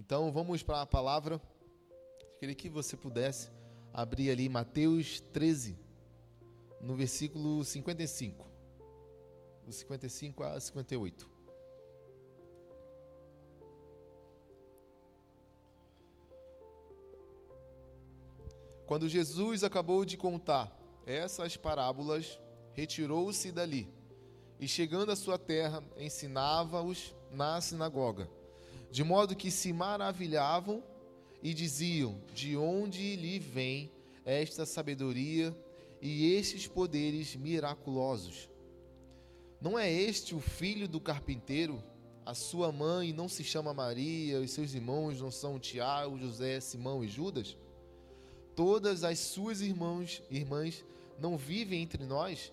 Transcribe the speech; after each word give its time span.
Então 0.00 0.32
vamos 0.32 0.62
para 0.62 0.80
a 0.80 0.86
palavra. 0.86 1.38
Queria 2.38 2.54
que 2.54 2.70
você 2.70 2.96
pudesse 2.96 3.50
abrir 3.92 4.30
ali 4.30 4.48
Mateus 4.48 5.20
13, 5.20 5.78
no 6.80 6.96
versículo 6.96 7.62
55. 7.62 8.48
Do 9.62 9.70
55 9.70 10.42
a 10.42 10.58
58. 10.58 11.28
Quando 18.86 19.06
Jesus 19.06 19.62
acabou 19.62 20.06
de 20.06 20.16
contar 20.16 20.74
essas 21.04 21.58
parábolas, 21.58 22.40
retirou-se 22.72 23.52
dali 23.52 23.86
e, 24.58 24.66
chegando 24.66 25.12
à 25.12 25.16
sua 25.16 25.38
terra, 25.38 25.84
ensinava-os 25.98 27.14
na 27.30 27.60
sinagoga, 27.60 28.30
de 28.90 29.04
modo 29.04 29.36
que 29.36 29.50
se 29.50 29.72
maravilhavam 29.72 30.82
e 31.42 31.54
diziam: 31.54 32.20
De 32.34 32.56
onde 32.56 33.16
lhe 33.16 33.38
vem 33.38 33.90
esta 34.24 34.66
sabedoria 34.66 35.56
e 36.00 36.34
estes 36.34 36.66
poderes 36.66 37.36
miraculosos? 37.36 38.48
Não 39.60 39.78
é 39.78 39.90
este 39.90 40.34
o 40.34 40.40
filho 40.40 40.88
do 40.88 41.00
carpinteiro? 41.00 41.82
A 42.24 42.34
sua 42.34 42.70
mãe 42.70 43.12
não 43.12 43.28
se 43.28 43.42
chama 43.42 43.74
Maria, 43.74 44.40
os 44.40 44.50
seus 44.50 44.74
irmãos 44.74 45.20
não 45.20 45.30
são 45.30 45.58
Tiago, 45.58 46.18
José, 46.18 46.60
Simão 46.60 47.04
e 47.04 47.08
Judas? 47.08 47.56
Todas 48.54 49.04
as 49.04 49.18
suas 49.18 49.60
irmãs, 49.60 50.22
irmãs 50.30 50.84
não 51.18 51.36
vivem 51.36 51.82
entre 51.82 52.04
nós? 52.04 52.52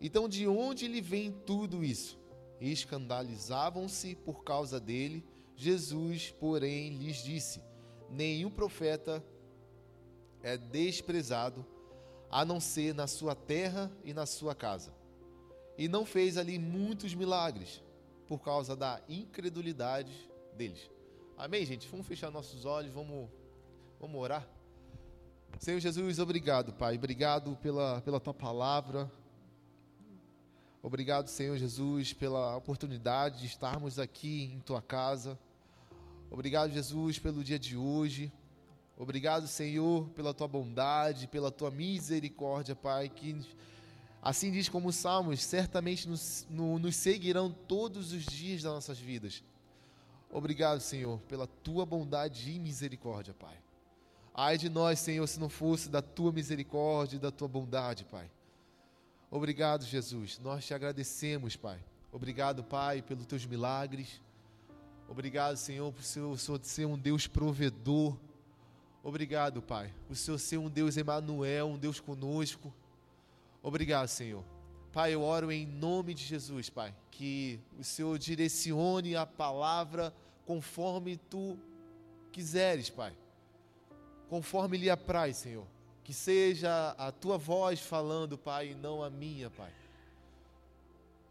Então, 0.00 0.28
de 0.28 0.46
onde 0.46 0.86
lhe 0.88 1.00
vem 1.00 1.32
tudo 1.44 1.84
isso? 1.84 2.19
Escandalizavam-se 2.60 4.14
por 4.16 4.44
causa 4.44 4.78
dele. 4.78 5.24
Jesus, 5.56 6.30
porém, 6.38 6.96
lhes 6.98 7.22
disse: 7.22 7.62
Nenhum 8.10 8.50
profeta 8.50 9.24
é 10.42 10.56
desprezado, 10.56 11.64
a 12.30 12.44
não 12.44 12.60
ser 12.60 12.94
na 12.94 13.06
sua 13.06 13.34
terra 13.34 13.90
e 14.04 14.12
na 14.12 14.26
sua 14.26 14.54
casa. 14.54 14.92
E 15.76 15.88
não 15.88 16.04
fez 16.04 16.36
ali 16.36 16.58
muitos 16.58 17.14
milagres, 17.14 17.82
por 18.28 18.40
causa 18.40 18.76
da 18.76 19.00
incredulidade 19.08 20.12
deles. 20.56 20.90
Amém, 21.36 21.64
gente? 21.64 21.88
Vamos 21.88 22.06
fechar 22.06 22.30
nossos 22.30 22.64
olhos, 22.64 22.92
vamos, 22.92 23.28
vamos 23.98 24.20
orar. 24.20 24.46
Senhor 25.58 25.80
Jesus, 25.80 26.18
obrigado, 26.18 26.72
Pai. 26.72 26.96
Obrigado 26.96 27.56
pela, 27.56 28.00
pela 28.02 28.20
tua 28.20 28.34
palavra. 28.34 29.10
Obrigado, 30.82 31.28
Senhor 31.28 31.58
Jesus, 31.58 32.14
pela 32.14 32.56
oportunidade 32.56 33.40
de 33.40 33.46
estarmos 33.46 33.98
aqui 33.98 34.50
em 34.54 34.60
tua 34.60 34.80
casa. 34.80 35.38
Obrigado, 36.30 36.72
Jesus, 36.72 37.18
pelo 37.18 37.44
dia 37.44 37.58
de 37.58 37.76
hoje. 37.76 38.32
Obrigado, 38.96 39.46
Senhor, 39.46 40.08
pela 40.10 40.32
tua 40.32 40.48
bondade, 40.48 41.26
pela 41.26 41.50
tua 41.50 41.70
misericórdia, 41.70 42.74
Pai, 42.74 43.10
que 43.10 43.38
assim 44.22 44.50
diz 44.50 44.70
como 44.70 44.88
os 44.88 44.96
salmos, 44.96 45.42
certamente 45.42 46.08
nos, 46.08 46.46
no, 46.48 46.78
nos 46.78 46.96
seguirão 46.96 47.50
todos 47.50 48.12
os 48.12 48.24
dias 48.24 48.62
das 48.62 48.72
nossas 48.72 48.98
vidas. 48.98 49.44
Obrigado, 50.30 50.80
Senhor, 50.80 51.18
pela 51.28 51.46
tua 51.46 51.84
bondade 51.84 52.50
e 52.50 52.58
misericórdia, 52.58 53.34
Pai. 53.34 53.58
Ai 54.32 54.56
de 54.56 54.70
nós, 54.70 54.98
Senhor, 54.98 55.26
se 55.26 55.38
não 55.38 55.50
fosse 55.50 55.90
da 55.90 56.00
tua 56.00 56.32
misericórdia 56.32 57.16
e 57.16 57.20
da 57.20 57.30
tua 57.30 57.48
bondade, 57.48 58.06
Pai. 58.06 58.30
Obrigado, 59.30 59.84
Jesus. 59.84 60.40
Nós 60.40 60.66
te 60.66 60.74
agradecemos, 60.74 61.54
Pai. 61.54 61.78
Obrigado, 62.10 62.64
Pai, 62.64 63.00
pelos 63.00 63.26
teus 63.26 63.46
milagres. 63.46 64.20
Obrigado, 65.08 65.56
Senhor, 65.56 65.92
por 65.92 66.00
o 66.00 66.36
Senhor 66.36 66.60
ser 66.64 66.86
um 66.86 66.98
Deus 66.98 67.28
provedor. 67.28 68.16
Obrigado, 69.02 69.62
Pai, 69.62 69.92
por 70.06 70.14
o 70.14 70.16
Senhor 70.16 70.38
ser 70.38 70.58
um 70.58 70.68
Deus 70.68 70.96
Emanuel, 70.96 71.68
um 71.68 71.78
Deus 71.78 72.00
conosco. 72.00 72.72
Obrigado, 73.62 74.08
Senhor. 74.08 74.44
Pai, 74.92 75.14
eu 75.14 75.22
oro 75.22 75.52
em 75.52 75.64
nome 75.64 76.12
de 76.12 76.24
Jesus, 76.24 76.68
Pai, 76.68 76.92
que 77.12 77.60
o 77.78 77.84
Senhor 77.84 78.18
direcione 78.18 79.14
a 79.14 79.24
palavra 79.24 80.12
conforme 80.44 81.16
tu 81.16 81.56
quiseres, 82.32 82.90
Pai. 82.90 83.12
Conforme 84.28 84.76
lhe 84.76 84.90
apraz, 84.90 85.36
Senhor. 85.36 85.66
Que 86.02 86.12
seja 86.12 86.94
a 86.98 87.12
tua 87.12 87.38
voz 87.38 87.80
falando, 87.80 88.36
Pai, 88.36 88.70
e 88.70 88.74
não 88.74 89.02
a 89.02 89.10
minha, 89.10 89.50
Pai. 89.50 89.72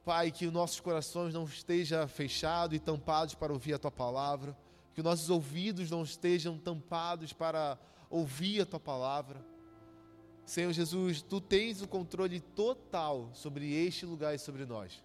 Pai, 0.05 0.31
que 0.31 0.45
os 0.45 0.53
nossos 0.53 0.79
corações 0.79 1.33
não 1.33 1.43
estejam 1.43 2.07
fechados 2.07 2.75
e 2.75 2.79
tampados 2.79 3.35
para 3.35 3.53
ouvir 3.53 3.73
a 3.73 3.79
tua 3.79 3.91
palavra, 3.91 4.57
que 4.93 5.01
os 5.01 5.05
nossos 5.05 5.29
ouvidos 5.29 5.91
não 5.91 6.03
estejam 6.03 6.57
tampados 6.57 7.33
para 7.33 7.77
ouvir 8.09 8.61
a 8.61 8.65
tua 8.65 8.79
palavra. 8.79 9.39
Senhor 10.45 10.73
Jesus, 10.73 11.21
tu 11.21 11.39
tens 11.39 11.81
o 11.81 11.87
controle 11.87 12.39
total 12.39 13.29
sobre 13.33 13.71
este 13.71 14.05
lugar 14.05 14.33
e 14.33 14.39
sobre 14.39 14.65
nós. 14.65 15.03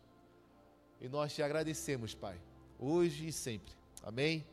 E 1.01 1.09
nós 1.09 1.35
te 1.35 1.43
agradecemos, 1.43 2.15
Pai, 2.15 2.41
hoje 2.79 3.29
e 3.29 3.33
sempre. 3.33 3.75
Amém? 4.03 4.47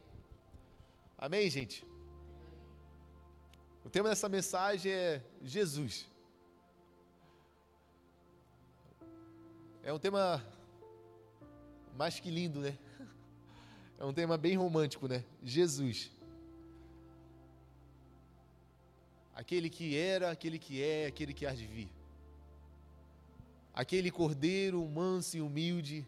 Amém, 1.17 1.49
gente? 1.49 1.90
O 3.83 3.89
tema 3.89 4.09
dessa 4.09 4.29
mensagem 4.29 4.91
é 4.91 5.21
Jesus. 5.43 6.07
É 9.83 9.91
um 9.91 9.97
tema 9.97 10.45
mais 11.97 12.19
que 12.19 12.29
lindo, 12.29 12.59
né? 12.59 12.77
É 13.97 14.05
um 14.05 14.13
tema 14.13 14.37
bem 14.37 14.55
romântico, 14.55 15.07
né? 15.07 15.25
Jesus. 15.43 16.11
Aquele 19.33 19.69
que 19.69 19.97
era, 19.97 20.29
aquele 20.29 20.59
que 20.59 20.81
é, 20.83 21.07
aquele 21.07 21.33
que 21.33 21.45
há 21.47 21.53
de 21.53 21.65
vir. 21.65 21.89
Aquele 23.73 24.11
cordeiro 24.11 24.85
manso 24.87 25.37
e 25.37 25.41
humilde 25.41 26.07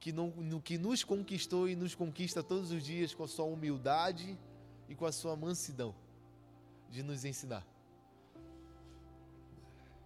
que, 0.00 0.10
não, 0.10 0.30
que 0.60 0.78
nos 0.78 1.04
conquistou 1.04 1.68
e 1.68 1.76
nos 1.76 1.94
conquista 1.94 2.42
todos 2.42 2.70
os 2.70 2.82
dias 2.82 3.12
com 3.12 3.24
a 3.24 3.28
sua 3.28 3.44
humildade 3.44 4.38
e 4.88 4.94
com 4.94 5.04
a 5.04 5.12
sua 5.12 5.36
mansidão 5.36 5.94
de 6.92 7.02
nos 7.02 7.24
ensinar. 7.24 7.66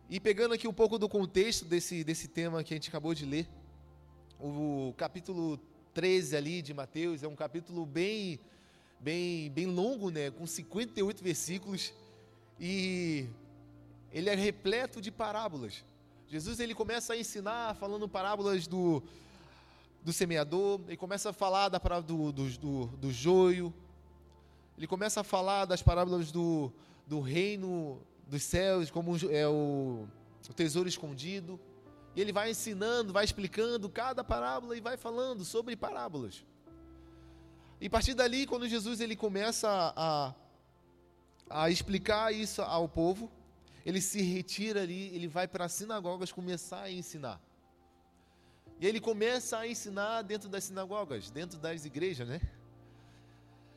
E 0.08 0.20
pegando 0.20 0.54
aqui 0.54 0.69
um 0.69 0.72
pouco 0.72 1.00
do 1.00 1.08
contexto 1.08 1.64
desse, 1.64 2.04
desse 2.04 2.28
tema 2.28 2.62
que 2.62 2.72
a 2.72 2.76
gente 2.76 2.88
acabou 2.88 3.12
de 3.12 3.26
ler, 3.26 3.48
o 4.38 4.94
capítulo 4.96 5.58
13 5.92 6.36
ali 6.36 6.62
de 6.62 6.72
Mateus 6.72 7.25
é 7.25 7.28
um 7.28 7.34
capítulo 7.34 7.84
bem, 7.84 8.38
bem, 9.00 9.50
bem 9.50 9.66
longo, 9.66 10.10
né, 10.10 10.30
com 10.30 10.46
58 10.46 11.25
versículos 11.25 11.92
e 12.60 13.26
ele 14.12 14.30
é 14.30 14.34
repleto 14.36 15.00
de 15.00 15.10
parábolas. 15.10 15.84
Jesus 16.28 16.60
ele 16.60 16.75
começa 16.75 17.14
a 17.14 17.19
ensinar 17.19 17.75
falando 17.75 18.08
parábolas 18.08 18.69
do, 18.69 19.02
do 20.04 20.12
semeador, 20.12 20.80
ele 20.86 20.96
começa 20.96 21.30
a 21.30 21.32
falar 21.32 21.69
da 21.69 21.80
parábola 21.80 22.06
do, 22.06 22.32
do, 22.32 22.58
do, 22.58 22.86
do 22.96 23.12
joio, 23.12 23.75
ele 24.76 24.87
começa 24.87 25.20
a 25.20 25.25
falar 25.25 25.64
das 25.64 25.82
parábolas 25.82 26.31
do, 26.31 26.72
do 27.06 27.20
reino 27.20 28.00
dos 28.26 28.42
céus, 28.42 28.91
como 28.91 29.16
é 29.31 29.47
o, 29.48 30.06
o 30.48 30.54
tesouro 30.54 30.88
escondido. 30.88 31.59
E 32.14 32.20
ele 32.20 32.32
vai 32.32 32.50
ensinando, 32.50 33.12
vai 33.12 33.25
explicando 33.25 33.88
cada 33.88 34.25
parábola 34.25 34.76
e 34.76 34.81
vai 34.81 34.97
falando 34.97 35.44
sobre 35.44 35.76
parábolas. 35.76 36.44
E 37.81 37.87
a 37.87 37.91
partir 37.91 38.14
dali, 38.14 38.47
quando 38.47 38.69
Jesus 38.69 39.00
ele 39.00 39.14
começa 39.14 39.92
a, 39.97 40.34
a 41.48 41.70
explicar 41.70 42.32
isso 42.32 42.62
ao 42.62 42.88
povo, 42.88 43.31
ele 43.84 44.00
se 44.00 44.20
retira 44.22 44.82
ali, 44.82 45.14
ele 45.14 45.28
vai 45.28 45.47
para 45.47 45.66
as 45.66 45.72
sinagogas 45.72 46.32
começar 46.32 46.82
a 46.82 46.91
ensinar. 46.91 47.41
E 48.81 48.87
ele 48.87 49.00
começa 49.00 49.58
a 49.58 49.69
ensinar 49.69 50.22
dentro 50.22 50.48
das 50.48 50.64
sinagogas, 50.64 51.31
dentro 51.31 51.58
das 51.58 51.84
igrejas, 51.84 52.26
né? 52.28 52.41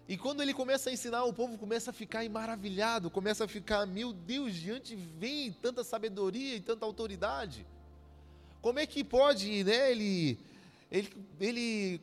E 0.10 0.18
quando 0.18 0.42
ele 0.42 0.56
começa 0.56 0.90
a 0.90 0.94
ensinar, 0.94 1.24
o 1.26 1.32
povo 1.32 1.56
começa 1.56 1.92
a 1.92 1.94
ficar 1.94 2.28
maravilhado, 2.28 3.12
começa 3.12 3.46
a 3.46 3.48
ficar, 3.48 3.86
meu 3.86 4.12
Deus, 4.12 4.56
de 4.56 4.72
onde 4.72 4.96
vem 4.96 5.52
tanta 5.52 5.84
sabedoria 5.84 6.56
e 6.56 6.60
tanta 6.60 6.84
autoridade? 6.84 7.64
Como 8.60 8.80
é 8.80 8.88
que 8.88 9.04
pode 9.04 9.64
né, 9.64 9.92
ele, 9.92 10.40
ele, 10.92 11.14
ele 11.40 12.02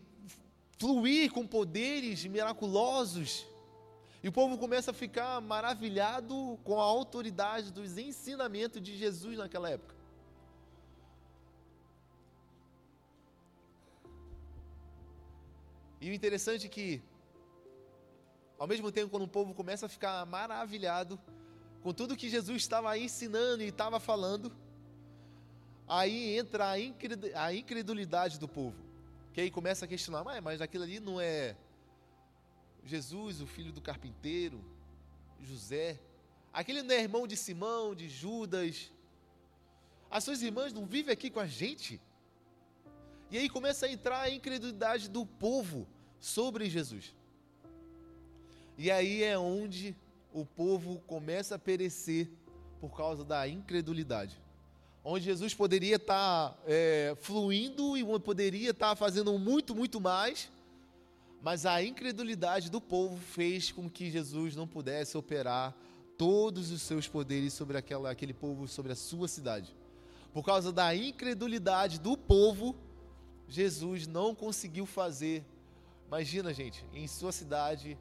fluir 0.78 1.32
com 1.32 1.44
poderes 1.44 2.24
miraculosos? 2.26 3.44
E 4.22 4.28
o 4.28 4.32
povo 4.32 4.56
começa 4.56 4.92
a 4.92 4.94
ficar 4.94 5.40
maravilhado 5.40 6.56
com 6.62 6.80
a 6.80 6.84
autoridade 6.84 7.72
dos 7.72 7.98
ensinamentos 7.98 8.80
de 8.80 8.96
Jesus 8.96 9.36
naquela 9.36 9.68
época. 9.68 9.96
E 16.00 16.08
o 16.08 16.14
interessante 16.14 16.66
é 16.66 16.70
que 16.70 17.02
ao 18.58 18.66
mesmo 18.66 18.90
tempo, 18.90 19.10
quando 19.10 19.24
o 19.24 19.28
povo 19.28 19.54
começa 19.54 19.86
a 19.86 19.88
ficar 19.88 20.24
maravilhado 20.26 21.18
com 21.82 21.92
tudo 21.92 22.16
que 22.16 22.28
Jesus 22.28 22.62
estava 22.62 22.96
ensinando 22.98 23.62
e 23.62 23.68
estava 23.68 24.00
falando, 24.00 24.50
aí 25.86 26.36
entra 26.36 26.70
a 26.70 27.54
incredulidade 27.54 28.38
do 28.38 28.48
povo. 28.48 28.76
Que 29.32 29.42
aí 29.42 29.50
começa 29.50 29.84
a 29.84 29.88
questionar, 29.88 30.24
mas, 30.24 30.42
mas 30.42 30.60
aquilo 30.60 30.84
ali 30.84 30.98
não 30.98 31.20
é 31.20 31.56
Jesus, 32.84 33.40
o 33.40 33.46
filho 33.46 33.72
do 33.72 33.80
carpinteiro, 33.80 34.64
José, 35.40 36.00
aquele 36.52 36.82
não 36.82 36.94
é 36.94 37.00
irmão 37.00 37.26
de 37.26 37.36
Simão, 37.36 37.94
de 37.94 38.08
Judas. 38.08 38.90
As 40.10 40.24
suas 40.24 40.40
irmãs 40.40 40.72
não 40.72 40.86
vivem 40.86 41.12
aqui 41.12 41.28
com 41.30 41.40
a 41.40 41.46
gente? 41.46 42.00
E 43.30 43.36
aí 43.36 43.48
começa 43.48 43.86
a 43.86 43.90
entrar 43.90 44.20
a 44.20 44.30
incredulidade 44.30 45.10
do 45.10 45.26
povo 45.26 45.86
sobre 46.20 46.70
Jesus. 46.70 47.15
E 48.78 48.90
aí 48.90 49.22
é 49.22 49.38
onde 49.38 49.96
o 50.32 50.44
povo 50.44 51.02
começa 51.06 51.54
a 51.54 51.58
perecer 51.58 52.28
por 52.80 52.94
causa 52.94 53.24
da 53.24 53.48
incredulidade. 53.48 54.38
Onde 55.02 55.24
Jesus 55.24 55.54
poderia 55.54 55.96
estar 55.96 56.50
tá, 56.50 56.58
é, 56.66 57.16
fluindo 57.20 57.96
e 57.96 58.04
poderia 58.20 58.70
estar 58.70 58.90
tá 58.90 58.96
fazendo 58.96 59.38
muito, 59.38 59.74
muito 59.74 60.00
mais, 60.00 60.50
mas 61.40 61.64
a 61.64 61.82
incredulidade 61.82 62.70
do 62.70 62.80
povo 62.80 63.16
fez 63.16 63.70
com 63.70 63.88
que 63.88 64.10
Jesus 64.10 64.56
não 64.56 64.66
pudesse 64.66 65.16
operar 65.16 65.74
todos 66.18 66.70
os 66.70 66.82
seus 66.82 67.06
poderes 67.06 67.52
sobre 67.52 67.78
aquela, 67.78 68.10
aquele 68.10 68.34
povo, 68.34 68.66
sobre 68.66 68.92
a 68.92 68.96
sua 68.96 69.28
cidade. 69.28 69.74
Por 70.32 70.44
causa 70.44 70.72
da 70.72 70.94
incredulidade 70.94 72.00
do 72.00 72.16
povo, 72.16 72.76
Jesus 73.48 74.06
não 74.06 74.34
conseguiu 74.34 74.84
fazer. 74.84 75.44
Imagina, 76.08 76.52
gente, 76.52 76.84
em 76.92 77.06
sua 77.06 77.32
cidade 77.32 77.96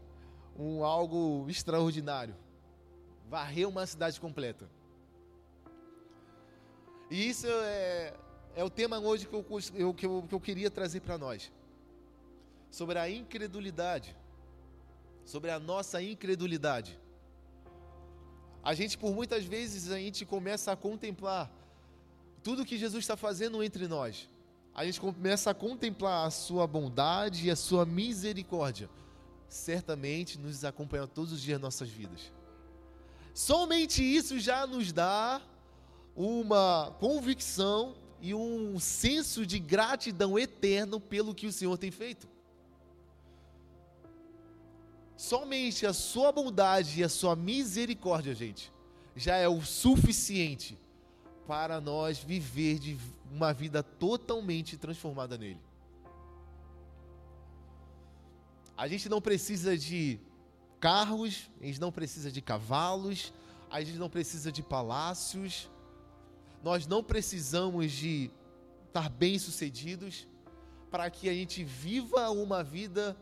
um 0.57 0.83
algo 0.83 1.45
extraordinário. 1.49 2.35
Varreu 3.29 3.69
uma 3.69 3.85
cidade 3.85 4.19
completa. 4.19 4.69
E 7.09 7.29
isso 7.29 7.47
é, 7.47 8.13
é 8.55 8.63
o 8.63 8.69
tema 8.69 8.99
hoje 8.99 9.27
que 9.27 9.33
eu, 9.33 9.45
eu, 9.75 9.93
que 9.93 10.05
eu, 10.05 10.25
que 10.27 10.35
eu 10.35 10.39
queria 10.39 10.71
trazer 10.71 11.01
para 11.01 11.17
nós. 11.17 11.51
Sobre 12.71 12.97
a 12.97 13.09
incredulidade. 13.09 14.15
Sobre 15.25 15.51
a 15.51 15.59
nossa 15.59 16.01
incredulidade. 16.01 16.99
A 18.63 18.73
gente, 18.73 18.97
por 18.97 19.13
muitas 19.13 19.45
vezes, 19.45 19.91
a 19.91 19.97
gente 19.97 20.25
começa 20.25 20.71
a 20.71 20.75
contemplar 20.75 21.51
tudo 22.41 22.65
que 22.65 22.77
Jesus 22.77 23.03
está 23.03 23.17
fazendo 23.17 23.63
entre 23.63 23.87
nós. 23.87 24.29
A 24.73 24.85
gente 24.85 24.99
começa 24.99 25.51
a 25.51 25.53
contemplar 25.53 26.27
a 26.27 26.31
sua 26.31 26.67
bondade 26.67 27.47
e 27.47 27.51
a 27.51 27.55
sua 27.55 27.85
misericórdia 27.85 28.89
certamente 29.47 30.37
nos 30.37 30.63
acompanha 30.63 31.07
todos 31.07 31.31
os 31.31 31.41
dias 31.41 31.59
nossas 31.59 31.89
vidas. 31.89 32.31
Somente 33.33 34.01
isso 34.03 34.39
já 34.39 34.65
nos 34.65 34.91
dá 34.91 35.41
uma 36.15 36.95
convicção 36.99 37.95
e 38.21 38.33
um 38.33 38.79
senso 38.79 39.45
de 39.45 39.59
gratidão 39.59 40.39
eterno 40.39 40.99
pelo 40.99 41.35
que 41.35 41.45
o 41.45 41.51
Senhor 41.51 41.77
tem 41.77 41.91
feito. 41.91 42.27
Somente 45.17 45.85
a 45.85 45.93
sua 45.93 46.31
bondade 46.31 46.99
e 46.99 47.03
a 47.03 47.09
sua 47.09 47.35
misericórdia, 47.35 48.33
gente, 48.33 48.71
já 49.15 49.35
é 49.37 49.47
o 49.47 49.61
suficiente 49.61 50.77
para 51.47 51.79
nós 51.79 52.19
viver 52.19 52.79
de 52.79 52.97
uma 53.31 53.53
vida 53.53 53.83
totalmente 53.83 54.77
transformada 54.77 55.37
nele. 55.37 55.59
A 58.77 58.87
gente 58.87 59.07
não 59.07 59.21
precisa 59.21 59.77
de 59.77 60.19
carros, 60.79 61.49
a 61.61 61.65
gente 61.65 61.79
não 61.79 61.91
precisa 61.91 62.31
de 62.31 62.41
cavalos, 62.41 63.33
a 63.69 63.81
gente 63.81 63.97
não 63.97 64.09
precisa 64.09 64.51
de 64.51 64.61
palácios, 64.61 65.69
nós 66.63 66.85
não 66.85 67.03
precisamos 67.03 67.91
de 67.91 68.31
estar 68.87 69.09
bem-sucedidos 69.09 70.27
para 70.91 71.09
que 71.09 71.29
a 71.29 71.33
gente 71.33 71.63
viva 71.63 72.29
uma 72.29 72.63
vida. 72.63 73.17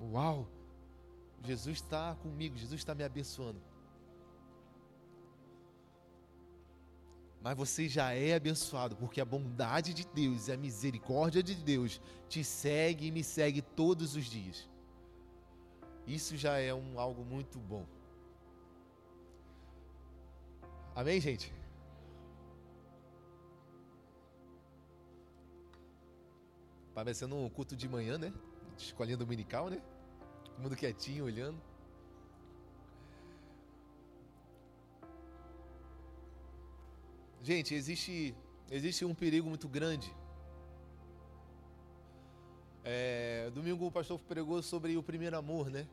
Uau! 0.00 0.48
Jesus 1.44 1.78
está 1.78 2.14
comigo, 2.16 2.56
Jesus 2.56 2.80
está 2.80 2.94
me 2.94 3.04
abençoando. 3.04 3.60
Mas 7.42 7.56
você 7.56 7.88
já 7.88 8.12
é 8.12 8.34
abençoado, 8.34 8.94
porque 8.94 9.20
a 9.20 9.24
bondade 9.24 9.92
de 9.92 10.06
Deus 10.06 10.46
e 10.46 10.52
a 10.52 10.56
misericórdia 10.56 11.42
de 11.42 11.56
Deus 11.56 12.00
te 12.28 12.44
segue 12.44 13.06
e 13.06 13.10
me 13.10 13.24
segue 13.24 13.60
todos 13.60 14.14
os 14.14 14.26
dias. 14.26 14.71
Isso 16.06 16.36
já 16.36 16.58
é 16.58 16.74
um, 16.74 16.98
algo 16.98 17.24
muito 17.24 17.58
bom. 17.58 17.86
Amém, 20.94 21.20
gente? 21.20 21.52
Parecendo 26.94 27.36
um 27.36 27.48
culto 27.48 27.74
de 27.74 27.88
manhã, 27.88 28.18
né? 28.18 28.32
Escolinha 28.76 29.16
dominical, 29.16 29.70
né? 29.70 29.80
Todo 30.44 30.60
mundo 30.60 30.76
quietinho, 30.76 31.24
olhando. 31.24 31.58
Gente, 37.42 37.74
existe, 37.74 38.34
existe 38.70 39.04
um 39.04 39.14
perigo 39.14 39.48
muito 39.48 39.68
grande 39.68 40.14
é, 42.84 43.48
domingo 43.54 43.86
o 43.86 43.92
pastor 43.92 44.18
pregou 44.18 44.60
sobre 44.62 44.96
o 44.96 45.02
primeiro 45.02 45.36
amor, 45.36 45.70
né? 45.70 45.86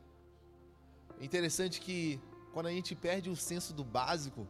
Interessante 1.21 1.79
que 1.79 2.19
quando 2.51 2.65
a 2.65 2.71
gente 2.71 2.95
perde 2.95 3.29
o 3.29 3.35
senso 3.35 3.73
do 3.73 3.83
básico, 3.83 4.47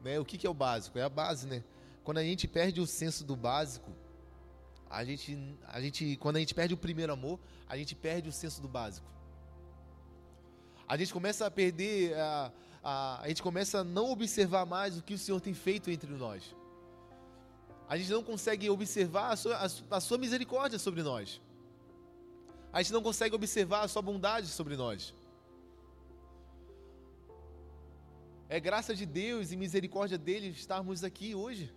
né? 0.00 0.18
O 0.18 0.24
que, 0.24 0.38
que 0.38 0.46
é 0.46 0.50
o 0.50 0.54
básico? 0.54 0.98
É 0.98 1.02
a 1.02 1.08
base, 1.08 1.46
né? 1.48 1.64
Quando 2.04 2.18
a 2.18 2.22
gente 2.22 2.46
perde 2.46 2.80
o 2.80 2.86
senso 2.86 3.24
do 3.24 3.34
básico, 3.34 3.90
a 4.88 5.04
gente, 5.04 5.36
a 5.66 5.80
gente, 5.80 6.16
quando 6.16 6.36
a 6.36 6.38
gente 6.40 6.54
perde 6.54 6.74
o 6.74 6.76
primeiro 6.76 7.12
amor, 7.12 7.40
a 7.68 7.76
gente 7.76 7.94
perde 7.94 8.28
o 8.28 8.32
senso 8.32 8.62
do 8.62 8.68
básico. 8.68 9.06
A 10.86 10.96
gente 10.96 11.12
começa 11.12 11.46
a 11.46 11.50
perder, 11.50 12.14
a, 12.14 12.52
a, 12.82 13.22
a 13.22 13.28
gente 13.28 13.42
começa 13.42 13.80
a 13.80 13.84
não 13.84 14.10
observar 14.10 14.64
mais 14.64 14.96
o 14.96 15.02
que 15.02 15.14
o 15.14 15.18
Senhor 15.18 15.40
tem 15.40 15.54
feito 15.54 15.90
entre 15.90 16.10
nós. 16.12 16.54
A 17.88 17.96
gente 17.96 18.10
não 18.10 18.22
consegue 18.22 18.70
observar 18.70 19.32
a 19.32 19.36
sua, 19.36 19.56
a, 19.56 19.96
a 19.96 20.00
sua 20.00 20.18
misericórdia 20.18 20.78
sobre 20.78 21.02
nós 21.02 21.40
a 22.72 22.82
gente 22.82 22.92
não 22.92 23.02
consegue 23.02 23.34
observar 23.34 23.82
a 23.84 23.88
sua 23.88 24.02
bondade 24.02 24.46
sobre 24.48 24.76
nós. 24.76 25.14
É 28.48 28.58
graça 28.58 28.94
de 28.94 29.06
Deus 29.06 29.52
e 29.52 29.56
misericórdia 29.56 30.18
dele 30.18 30.48
estarmos 30.48 31.04
aqui 31.04 31.34
hoje. 31.34 31.72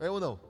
É 0.00 0.10
ou 0.10 0.18
não? 0.18 0.40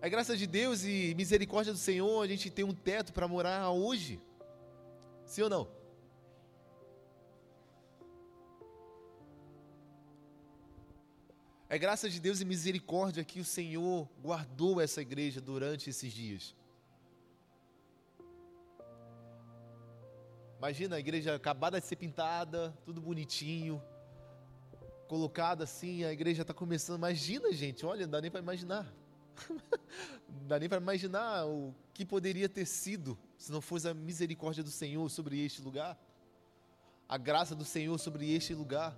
É 0.00 0.08
graça 0.08 0.34
de 0.34 0.46
Deus 0.46 0.82
e 0.84 1.14
misericórdia 1.14 1.74
do 1.74 1.78
Senhor 1.78 2.22
a 2.22 2.26
gente 2.26 2.50
tem 2.50 2.64
um 2.64 2.74
teto 2.74 3.12
para 3.12 3.28
morar 3.28 3.70
hoje. 3.70 4.18
Sim 5.26 5.42
ou 5.42 5.50
não? 5.50 5.79
É 11.72 11.78
graça 11.78 12.10
de 12.10 12.18
Deus 12.18 12.40
e 12.40 12.44
misericórdia 12.44 13.22
que 13.22 13.38
o 13.38 13.44
Senhor 13.44 14.08
guardou 14.20 14.80
essa 14.80 15.00
igreja 15.00 15.40
durante 15.40 15.88
esses 15.88 16.12
dias. 16.12 16.52
Imagina 20.58 20.96
a 20.96 20.98
igreja 20.98 21.32
acabada 21.32 21.80
de 21.80 21.86
ser 21.86 21.94
pintada, 21.94 22.76
tudo 22.84 23.00
bonitinho, 23.00 23.80
colocada 25.06 25.62
assim, 25.62 26.02
a 26.02 26.12
igreja 26.12 26.42
está 26.42 26.52
começando. 26.52 26.98
Imagina, 26.98 27.52
gente, 27.52 27.86
olha, 27.86 28.04
não 28.04 28.10
dá 28.10 28.20
nem 28.20 28.32
para 28.32 28.40
imaginar. 28.40 28.92
não 29.48 30.46
dá 30.48 30.58
nem 30.58 30.68
para 30.68 30.80
imaginar 30.80 31.46
o 31.46 31.72
que 31.94 32.04
poderia 32.04 32.48
ter 32.48 32.66
sido 32.66 33.16
se 33.38 33.52
não 33.52 33.60
fosse 33.60 33.86
a 33.88 33.94
misericórdia 33.94 34.64
do 34.64 34.72
Senhor 34.72 35.08
sobre 35.08 35.40
este 35.40 35.62
lugar, 35.62 35.96
a 37.08 37.16
graça 37.16 37.54
do 37.54 37.64
Senhor 37.64 37.96
sobre 37.96 38.28
este 38.34 38.54
lugar. 38.54 38.92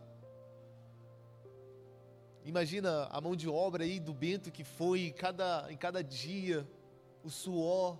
Imagina 2.44 3.06
a 3.10 3.20
mão 3.20 3.36
de 3.36 3.48
obra 3.48 3.84
aí 3.84 4.00
do 4.00 4.12
Bento 4.12 4.50
que 4.50 4.64
foi 4.64 5.02
em 5.02 5.12
cada, 5.12 5.66
em 5.70 5.76
cada 5.76 6.02
dia, 6.02 6.66
o 7.22 7.30
suor, 7.30 7.96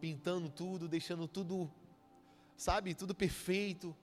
pintando 0.00 0.50
tudo, 0.50 0.86
deixando 0.86 1.26
tudo, 1.26 1.70
sabe, 2.56 2.94
tudo 2.94 3.14
perfeito. 3.14 3.96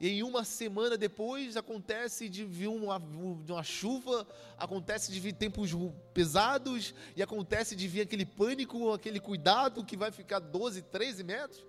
E 0.00 0.08
em 0.08 0.22
uma 0.22 0.44
semana 0.44 0.96
depois 0.96 1.56
acontece 1.56 2.28
de 2.28 2.44
vir 2.44 2.68
uma, 2.68 2.96
uma 2.96 3.62
chuva, 3.62 4.26
acontece 4.58 5.12
de 5.12 5.20
vir 5.20 5.34
tempos 5.34 5.70
pesados, 6.12 6.94
e 7.14 7.22
acontece 7.22 7.76
de 7.76 7.86
vir 7.86 8.00
aquele 8.00 8.24
pânico, 8.24 8.92
aquele 8.92 9.20
cuidado 9.20 9.84
que 9.84 9.96
vai 9.96 10.10
ficar 10.10 10.40
12, 10.40 10.82
13 10.82 11.22
metros. 11.22 11.66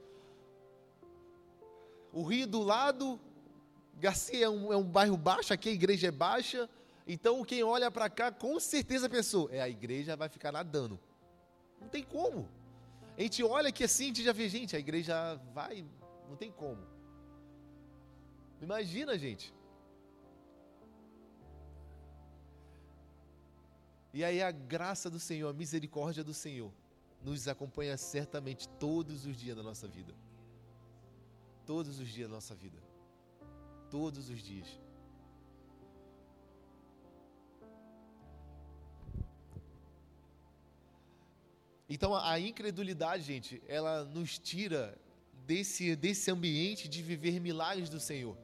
O 2.13 2.23
rio 2.23 2.47
do 2.47 2.63
lado, 2.63 3.19
Garcia 4.01 4.45
é 4.45 4.49
um, 4.49 4.73
é 4.73 4.75
um 4.75 4.83
bairro 4.83 5.15
baixo, 5.15 5.53
aqui 5.53 5.69
a 5.69 5.71
igreja 5.71 6.07
é 6.07 6.11
baixa. 6.11 6.67
Então 7.07 7.43
quem 7.45 7.63
olha 7.63 7.91
para 7.91 8.09
cá 8.09 8.31
com 8.31 8.59
certeza 8.59 9.07
pensou, 9.07 9.47
é 9.51 9.61
a 9.61 9.69
igreja 9.69 10.15
vai 10.15 10.27
ficar 10.27 10.51
nadando. 10.51 10.99
Não 11.79 11.87
tem 11.87 12.03
como. 12.03 12.49
A 13.15 13.21
gente 13.21 13.43
olha 13.43 13.71
que 13.71 13.83
assim, 13.83 14.05
a 14.05 14.07
gente 14.07 14.23
já 14.23 14.33
vê, 14.33 14.49
gente, 14.49 14.75
a 14.75 14.79
igreja 14.79 15.35
vai, 15.53 15.85
não 16.27 16.35
tem 16.35 16.51
como. 16.51 16.81
Imagina, 18.59 19.17
gente. 19.19 19.53
E 24.13 24.23
aí 24.23 24.41
a 24.41 24.51
graça 24.51 25.09
do 25.09 25.19
Senhor, 25.19 25.49
a 25.49 25.53
misericórdia 25.53 26.23
do 26.23 26.33
Senhor, 26.33 26.71
nos 27.23 27.47
acompanha 27.47 27.95
certamente 27.97 28.67
todos 28.67 29.27
os 29.27 29.37
dias 29.37 29.55
da 29.55 29.61
nossa 29.61 29.87
vida. 29.87 30.13
Todos 31.67 31.99
os 31.99 32.07
dias 32.07 32.27
da 32.27 32.35
nossa 32.35 32.55
vida. 32.55 32.90
Todos 33.91 34.29
os 34.29 34.41
dias. 34.41 34.67
Então 41.89 42.15
a 42.15 42.39
incredulidade, 42.39 43.21
gente, 43.21 43.61
ela 43.67 44.05
nos 44.05 44.39
tira 44.39 44.97
desse, 45.45 45.93
desse 45.93 46.31
ambiente 46.31 46.87
de 46.87 47.01
viver 47.01 47.37
milagres 47.41 47.89
do 47.89 47.99
Senhor. 47.99 48.37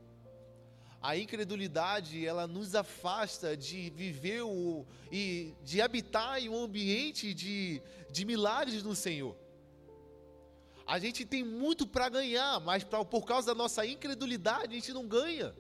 A 1.02 1.16
incredulidade, 1.16 2.26
ela 2.26 2.46
nos 2.46 2.76
afasta 2.76 3.56
de 3.56 3.90
viver 3.92 4.42
o, 4.42 4.86
e 5.10 5.54
de 5.64 5.82
habitar 5.82 6.42
em 6.42 6.50
um 6.50 6.62
ambiente 6.62 7.34
de, 7.34 7.82
de 8.12 8.26
milagres 8.26 8.84
no 8.84 8.94
Senhor. 8.94 9.34
A 10.88 11.00
gente 11.00 11.26
tem 11.26 11.44
muito 11.44 11.86
para 11.86 12.08
ganhar, 12.08 12.62
mas 12.62 12.84
pra, 12.84 13.04
por 13.04 13.26
causa 13.26 13.48
da 13.48 13.56
nossa 13.56 13.86
incredulidade, 13.86 14.72
a 14.72 14.80
gente 14.80 14.94
não 14.94 15.06
ganha. 15.06 15.54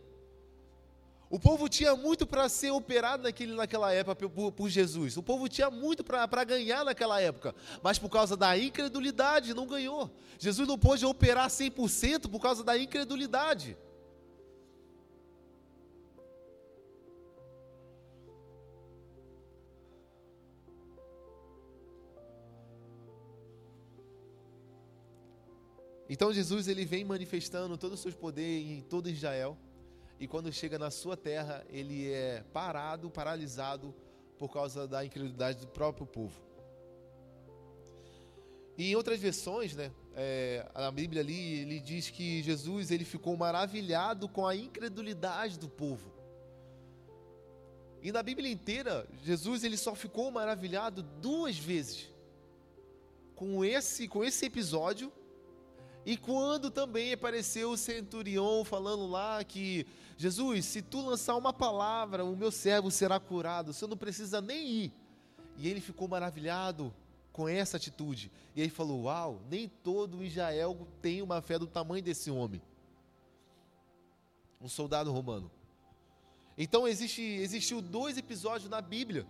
O 1.29 1.38
povo 1.38 1.67
tinha 1.67 1.93
muito 1.93 2.25
para 2.25 2.48
ser 2.48 2.72
operado 2.72 3.24
naquele, 3.24 3.53
naquela 3.53 3.91
época 3.91 4.29
por, 4.29 4.51
por 4.53 4.69
Jesus. 4.69 5.17
O 5.17 5.24
povo 5.24 5.50
tinha 5.50 5.69
muito 5.69 6.01
para 6.01 6.43
ganhar 6.46 6.86
naquela 6.86 7.19
época. 7.19 7.53
Mas 7.84 8.00
por 8.00 8.10
causa 8.10 8.38
da 8.38 8.57
incredulidade, 8.57 9.53
não 9.53 9.67
ganhou. 9.67 10.10
Jesus 10.39 10.65
não 10.65 10.79
pôde 10.79 11.05
operar 11.05 11.50
100% 11.50 12.29
por 12.29 12.39
causa 12.39 12.63
da 12.63 12.77
incredulidade. 12.77 13.77
Então 26.09 26.33
Jesus 26.33 26.67
ele 26.67 26.85
vem 26.85 27.03
manifestando 27.03 27.77
todo 27.77 27.93
o 27.93 27.97
seu 27.97 28.11
poder 28.13 28.59
em 28.59 28.81
todo 28.81 29.09
Israel 29.09 29.57
e 30.19 30.27
quando 30.27 30.51
chega 30.51 30.79
na 30.79 30.89
sua 30.89 31.15
terra, 31.15 31.65
ele 31.69 32.11
é 32.11 32.43
parado, 32.51 33.09
paralisado 33.09 33.93
por 34.37 34.49
causa 34.49 34.87
da 34.87 35.05
incredulidade 35.05 35.59
do 35.59 35.67
próprio 35.67 36.07
povo. 36.07 36.41
E 38.77 38.91
em 38.91 38.95
outras 38.95 39.19
versões, 39.19 39.75
né, 39.75 39.91
é, 40.15 40.67
a 40.73 40.91
Bíblia 40.91 41.21
ali, 41.21 41.59
ele 41.59 41.79
diz 41.79 42.09
que 42.09 42.41
Jesus 42.41 42.89
ele 42.89 43.05
ficou 43.05 43.35
maravilhado 43.35 44.27
com 44.27 44.45
a 44.45 44.55
incredulidade 44.55 45.59
do 45.59 45.67
povo. 45.67 46.11
E 48.01 48.11
na 48.11 48.23
Bíblia 48.23 48.51
inteira, 48.51 49.07
Jesus 49.23 49.63
ele 49.63 49.77
só 49.77 49.93
ficou 49.95 50.31
maravilhado 50.31 51.03
duas 51.03 51.57
vezes. 51.57 52.07
Com 53.35 53.63
esse, 53.63 54.07
com 54.07 54.23
esse 54.23 54.45
episódio 54.45 55.11
e 56.07 56.15
quando 56.15 56.71
também 56.71 57.11
apareceu 57.11 57.69
o 57.69 57.75
centurião 57.75 58.63
falando 58.63 59.05
lá 59.05 59.43
que 59.43 59.85
Jesus, 60.15 60.63
se 60.63 60.81
tu 60.81 61.01
lançar 61.01 61.35
uma 61.35 61.51
palavra, 61.51 62.23
o 62.23 62.33
meu 62.33 62.49
servo 62.49 62.89
será 62.89 63.19
curado, 63.19 63.73
você 63.73 63.85
não 63.85 63.97
precisa 63.97 64.39
nem 64.39 64.69
ir. 64.69 64.93
E 65.57 65.67
ele 65.67 65.81
ficou 65.81 66.07
maravilhado 66.07 66.93
com 67.33 67.45
essa 67.49 67.75
atitude. 67.75 68.31
E 68.55 68.61
ele 68.61 68.69
falou: 68.69 69.03
Uau, 69.03 69.41
nem 69.49 69.67
todo 69.67 70.23
Israel 70.23 70.87
tem 71.01 71.21
uma 71.21 71.41
fé 71.41 71.59
do 71.59 71.67
tamanho 71.67 72.01
desse 72.01 72.31
homem. 72.31 72.61
Um 74.61 74.69
soldado 74.69 75.11
romano. 75.11 75.51
Então 76.57 76.87
existe, 76.87 77.21
existiu 77.21 77.81
dois 77.81 78.17
episódios 78.17 78.69
na 78.69 78.79
Bíblia 78.79 79.27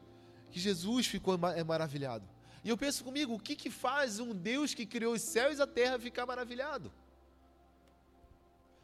que 0.51 0.59
Jesus 0.59 1.07
ficou 1.07 1.39
é 1.55 1.63
maravilhado. 1.63 2.36
E 2.67 2.69
eu 2.69 2.77
penso 2.77 3.01
comigo, 3.01 3.33
o 3.33 3.39
que, 3.39 3.55
que 3.55 3.69
faz 3.71 4.19
um 4.19 4.35
Deus 4.35 4.73
que 4.73 4.85
criou 4.85 5.13
os 5.13 5.21
céus 5.21 5.57
e 5.57 5.61
a 5.61 5.65
terra 5.65 5.97
ficar 5.97 6.25
maravilhado? 6.25 6.91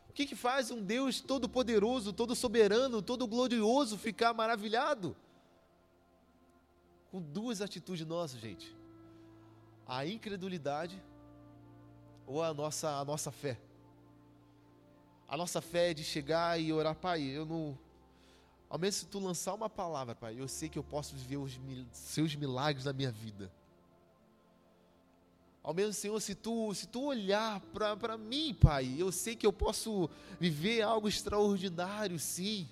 O 0.08 0.14
que, 0.14 0.26
que 0.26 0.38
faz 0.38 0.72
um 0.72 0.82
Deus 0.82 1.20
todo-poderoso, 1.20 2.14
todo-soberano, 2.14 3.02
todo-glorioso 3.02 3.98
ficar 3.98 4.34
maravilhado? 4.34 5.14
Com 7.12 7.22
duas 7.22 7.60
atitudes 7.60 8.08
nossas, 8.08 8.40
gente: 8.40 8.74
a 9.86 10.06
incredulidade 10.06 11.04
ou 12.26 12.42
a 12.42 12.54
nossa, 12.54 12.90
a 12.90 13.04
nossa 13.04 13.32
fé. 13.34 13.60
A 15.28 15.36
nossa 15.36 15.60
fé 15.60 15.92
é 15.92 15.94
de 15.94 16.06
chegar 16.06 16.58
e 16.58 16.72
orar, 16.72 16.96
Pai, 16.96 17.22
eu 17.22 17.46
não, 17.46 17.78
ao 18.70 18.80
menos 18.80 18.96
se 18.96 19.06
tu 19.08 19.20
lançar 19.20 19.54
uma 19.54 19.70
palavra, 19.70 20.16
Pai, 20.16 20.40
eu 20.40 20.48
sei 20.48 20.70
que 20.70 20.80
eu 20.80 20.84
posso 20.86 21.18
viver 21.18 21.36
os 21.36 21.60
seus 21.92 22.34
milagres 22.34 22.86
na 22.86 22.94
minha 22.94 23.12
vida. 23.12 23.52
Ao 25.64 25.74
menos, 25.74 25.96
Senhor, 25.96 26.20
se 26.20 26.36
tu, 26.36 26.76
se 26.76 26.86
tu 26.86 27.06
olhar 27.06 27.62
para 27.72 28.18
mim, 28.18 28.54
Pai, 28.54 28.96
eu 28.98 29.14
sei 29.14 29.34
que 29.34 29.48
eu 29.48 29.54
posso 29.54 30.10
viver 30.38 30.82
algo 30.82 31.08
extraordinário, 31.08 32.20
sim. 32.20 32.68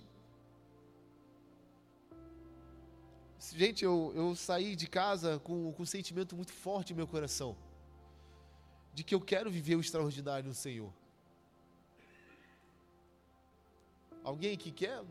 Gente, 3.56 3.86
eu, 3.86 4.12
eu 4.14 4.36
saí 4.36 4.76
de 4.76 4.88
casa 4.88 5.40
com, 5.40 5.72
com 5.72 5.84
um 5.84 5.86
sentimento 5.86 6.36
muito 6.36 6.52
forte 6.52 6.92
no 6.92 6.98
meu 6.98 7.08
coração. 7.08 7.56
De 8.94 9.06
que 9.06 9.16
eu 9.16 9.22
quero 9.22 9.50
viver 9.50 9.78
o 9.78 9.82
extraordinário 9.82 10.50
no 10.50 10.54
Senhor. 10.54 10.92
Alguém 14.22 14.58
que 14.58 14.70
quer? 14.70 15.02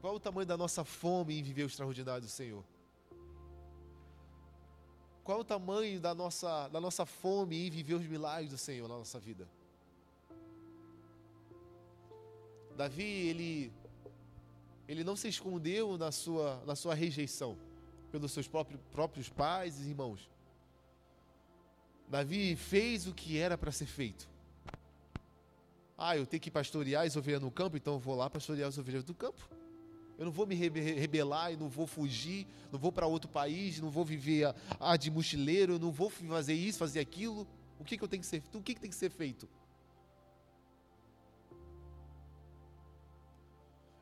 Qual 0.00 0.14
o 0.14 0.20
tamanho 0.20 0.46
da 0.46 0.56
nossa 0.56 0.82
fome 0.82 1.38
em 1.38 1.42
viver 1.42 1.64
o 1.64 1.66
extraordinário 1.66 2.22
do 2.22 2.28
Senhor? 2.28 2.64
Qual 5.22 5.40
o 5.40 5.44
tamanho 5.44 6.00
da 6.00 6.14
nossa, 6.14 6.68
da 6.68 6.80
nossa 6.80 7.04
fome 7.04 7.66
em 7.66 7.70
viver 7.70 7.94
os 7.94 8.06
milagres 8.06 8.50
do 8.50 8.58
Senhor 8.58 8.88
na 8.88 8.96
nossa 8.96 9.20
vida? 9.20 9.46
Davi, 12.74 13.02
ele, 13.02 13.72
ele 14.88 15.04
não 15.04 15.14
se 15.14 15.28
escondeu 15.28 15.98
na 15.98 16.10
sua, 16.10 16.62
na 16.64 16.74
sua 16.74 16.94
rejeição 16.94 17.58
pelos 18.10 18.32
seus 18.32 18.48
próprios, 18.48 18.80
próprios 18.90 19.28
pais 19.28 19.78
e 19.80 19.90
irmãos. 19.90 20.30
Davi 22.08 22.56
fez 22.56 23.06
o 23.06 23.12
que 23.12 23.36
era 23.36 23.58
para 23.58 23.70
ser 23.70 23.86
feito. 23.86 24.26
Ah, 25.96 26.16
eu 26.16 26.26
tenho 26.26 26.40
que 26.40 26.50
pastorear 26.50 27.06
as 27.06 27.14
ovelhas 27.14 27.42
no 27.42 27.50
campo, 27.50 27.76
então 27.76 27.92
eu 27.94 28.00
vou 28.00 28.16
lá 28.16 28.30
pastorear 28.30 28.68
as 28.70 28.78
ovelhas 28.78 29.04
do 29.04 29.14
campo. 29.14 29.59
Eu 30.20 30.26
não 30.26 30.32
vou 30.32 30.46
me 30.46 30.54
rebelar, 30.54 31.50
eu 31.50 31.56
não 31.56 31.70
vou 31.70 31.86
fugir, 31.86 32.46
não 32.70 32.78
vou 32.78 32.92
para 32.92 33.06
outro 33.06 33.30
país, 33.30 33.80
não 33.80 33.88
vou 33.88 34.04
viver 34.04 34.44
a, 34.44 34.54
a, 34.78 34.94
de 34.94 35.10
mochileiro, 35.10 35.72
eu 35.72 35.78
não 35.78 35.90
vou 35.90 36.10
fazer 36.10 36.52
isso, 36.52 36.78
fazer 36.78 37.00
aquilo. 37.00 37.48
O 37.78 37.84
que, 37.84 37.96
que 37.96 38.04
eu 38.04 38.06
tenho 38.06 38.20
que 38.20 38.26
ser? 38.26 38.42
O 38.52 38.60
que, 38.60 38.74
que 38.74 38.80
tem 38.82 38.90
que 38.90 38.96
ser 38.96 39.10
feito? 39.10 39.48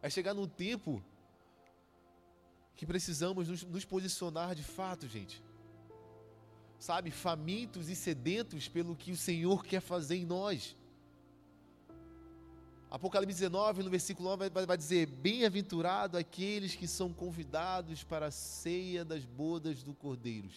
É 0.02 0.10
chegar 0.10 0.34
num 0.34 0.48
tempo 0.48 1.00
que 2.74 2.84
precisamos 2.84 3.48
nos, 3.48 3.62
nos 3.62 3.84
posicionar 3.84 4.56
de 4.56 4.64
fato, 4.64 5.06
gente. 5.06 5.40
Sabe, 6.80 7.12
famintos 7.12 7.88
e 7.88 7.94
sedentos 7.94 8.66
pelo 8.66 8.96
que 8.96 9.12
o 9.12 9.16
Senhor 9.16 9.64
quer 9.64 9.80
fazer 9.80 10.16
em 10.16 10.26
nós. 10.26 10.76
Apocalipse 12.90 13.38
19, 13.38 13.82
no 13.82 13.90
versículo 13.90 14.30
9, 14.30 14.48
vai, 14.48 14.64
vai 14.64 14.76
dizer: 14.76 15.06
Bem-aventurado 15.06 16.16
aqueles 16.16 16.74
que 16.74 16.88
são 16.88 17.12
convidados 17.12 18.02
para 18.02 18.26
a 18.26 18.30
ceia 18.30 19.04
das 19.04 19.26
bodas 19.26 19.82
do 19.82 19.92
Cordeiro. 19.92 20.48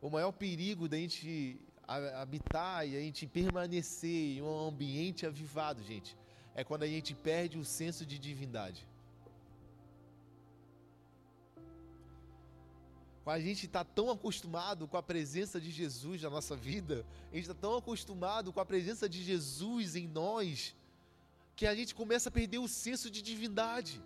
O 0.00 0.08
maior 0.08 0.30
perigo 0.30 0.88
da 0.88 0.96
gente 0.96 1.60
habitar 1.86 2.86
e 2.86 2.96
a 2.96 3.00
gente 3.00 3.26
permanecer 3.26 4.38
em 4.38 4.42
um 4.42 4.68
ambiente 4.68 5.24
avivado, 5.24 5.82
gente, 5.82 6.16
é 6.54 6.64
quando 6.64 6.82
a 6.82 6.86
gente 6.86 7.14
perde 7.14 7.58
o 7.58 7.64
senso 7.64 8.04
de 8.04 8.18
divindade. 8.18 8.86
A 13.24 13.40
gente 13.40 13.66
está 13.66 13.82
tão 13.84 14.08
acostumado 14.10 14.86
com 14.86 14.96
a 14.96 15.02
presença 15.02 15.60
de 15.60 15.70
Jesus 15.70 16.22
na 16.22 16.30
nossa 16.30 16.54
vida, 16.54 17.04
a 17.32 17.34
gente 17.34 17.42
está 17.42 17.54
tão 17.54 17.76
acostumado 17.76 18.52
com 18.52 18.60
a 18.60 18.64
presença 18.64 19.08
de 19.08 19.22
Jesus 19.22 19.96
em 19.96 20.06
nós, 20.06 20.76
que 21.56 21.66
a 21.66 21.74
gente 21.74 21.92
começa 21.94 22.28
a 22.28 22.32
perder 22.32 22.58
o 22.58 22.68
senso 22.68 23.10
de 23.10 23.20
divindade. 23.20 24.00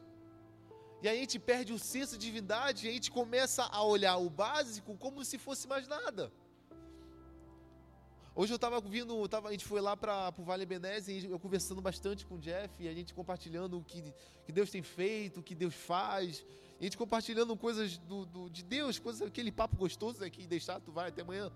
E 1.03 1.09
a 1.09 1.15
gente 1.15 1.39
perde 1.39 1.73
o 1.73 1.79
senso 1.79 2.17
de 2.17 2.27
divindade 2.27 2.87
e 2.87 2.91
a 2.91 2.93
gente 2.93 3.11
começa 3.11 3.65
a 3.65 3.83
olhar 3.83 4.17
o 4.17 4.31
básico 4.31 4.97
como 4.97 5.25
se 5.25 5.39
fosse 5.39 5.69
mais 5.69 5.87
nada. 5.87 6.33
Hoje 8.41 8.55
eu 8.55 8.57
estava 8.57 8.81
vindo, 8.81 9.29
tava, 9.29 9.49
a 9.49 9.53
gente 9.53 9.67
foi 9.67 9.83
lá 9.83 9.95
para 9.95 10.33
o 10.39 10.43
Vale 10.43 10.65
Benese 10.65 11.13
e 11.13 11.27
eu 11.27 11.39
conversando 11.39 11.83
bastante 11.83 12.25
com 12.25 12.37
o 12.37 12.39
Jeff 12.39 12.71
e 12.83 12.89
a 12.89 12.95
gente 12.95 13.13
compartilhando 13.13 13.77
o 13.77 13.85
que, 13.85 14.15
que 14.47 14.51
Deus 14.51 14.71
tem 14.71 14.83
feito, 14.83 15.41
o 15.41 15.43
que 15.43 15.55
Deus 15.55 15.75
faz. 15.75 16.43
A 16.81 16.83
gente 16.83 16.97
compartilhando 16.97 17.55
coisas 17.55 17.99
do, 17.99 18.25
do, 18.25 18.49
de 18.49 18.63
Deus, 18.63 18.99
coisas, 18.99 19.21
aquele 19.21 19.53
papo 19.53 19.77
gostoso 19.77 20.25
aqui, 20.25 20.47
deixar, 20.47 20.81
tu 20.81 20.91
vai 20.91 21.09
até 21.09 21.21
amanhã. 21.21 21.53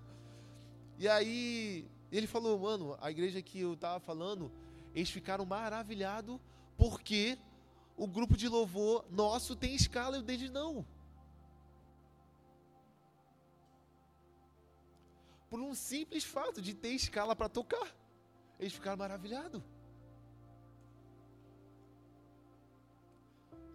E 0.98 1.08
aí 1.08 1.88
ele 2.12 2.26
falou, 2.26 2.58
mano, 2.58 2.98
a 3.00 3.10
igreja 3.10 3.40
que 3.40 3.60
eu 3.60 3.72
estava 3.72 3.98
falando, 3.98 4.52
eles 4.94 5.08
ficaram 5.08 5.46
maravilhados 5.46 6.38
porque 6.76 7.38
o 7.96 8.06
grupo 8.06 8.36
de 8.36 8.46
louvor 8.46 9.06
nosso 9.10 9.56
tem 9.56 9.74
escala 9.74 10.18
e 10.18 10.20
o 10.20 10.22
deles 10.22 10.50
não. 10.50 10.84
Por 15.54 15.60
um 15.60 15.72
simples 15.72 16.24
fato 16.24 16.60
de 16.60 16.74
ter 16.74 16.88
escala 16.88 17.36
para 17.36 17.48
tocar. 17.48 17.94
Eles 18.58 18.72
ficaram 18.72 18.96
maravilhados. 18.96 19.62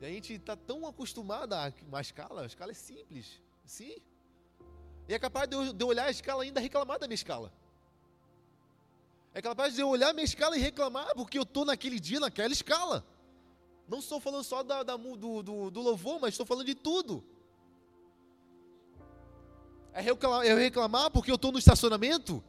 E 0.02 0.06
a 0.06 0.10
gente 0.10 0.34
está 0.34 0.58
tão 0.58 0.86
acostumado 0.86 1.54
a 1.54 1.72
uma 1.88 2.02
escala, 2.02 2.42
a 2.42 2.46
escala 2.46 2.72
é 2.72 2.76
simples, 2.76 3.42
sim. 3.64 3.96
E 5.08 5.14
é 5.14 5.18
capaz 5.18 5.48
de 5.48 5.56
eu, 5.56 5.88
olhar 5.88 6.08
a 6.08 6.12
escala 6.12 6.44
ainda 6.44 6.60
reclamar 6.60 7.00
da 7.00 7.08
minha 7.08 7.16
escala. 7.16 7.50
É 9.34 9.42
capaz 9.42 9.74
de 9.74 9.80
eu 9.80 9.88
olhar 9.88 10.10
a 10.10 10.14
minha 10.14 10.26
escala 10.26 10.58
e 10.58 10.60
reclamar 10.60 11.16
porque 11.16 11.38
eu 11.38 11.44
estou 11.44 11.64
naquele 11.64 11.98
dia 11.98 12.20
naquela 12.20 12.52
escala. 12.52 13.06
Não 13.88 14.00
estou 14.00 14.20
falando 14.20 14.44
só 14.44 14.64
da, 14.64 14.84
da 14.84 14.98
do, 14.98 15.42
do, 15.42 15.72
do 15.72 15.80
louvor, 15.80 16.20
mas 16.20 16.34
estou 16.34 16.46
falando 16.46 16.66
de 16.66 16.76
tudo. 16.76 17.24
É 20.00 20.02
reclamar, 20.02 20.46
é 20.46 20.54
reclamar 20.54 21.12
porque 21.12 21.30
eu 21.30 21.36
estou 21.36 21.52
no 21.52 21.60
estacionamento? 21.60 22.42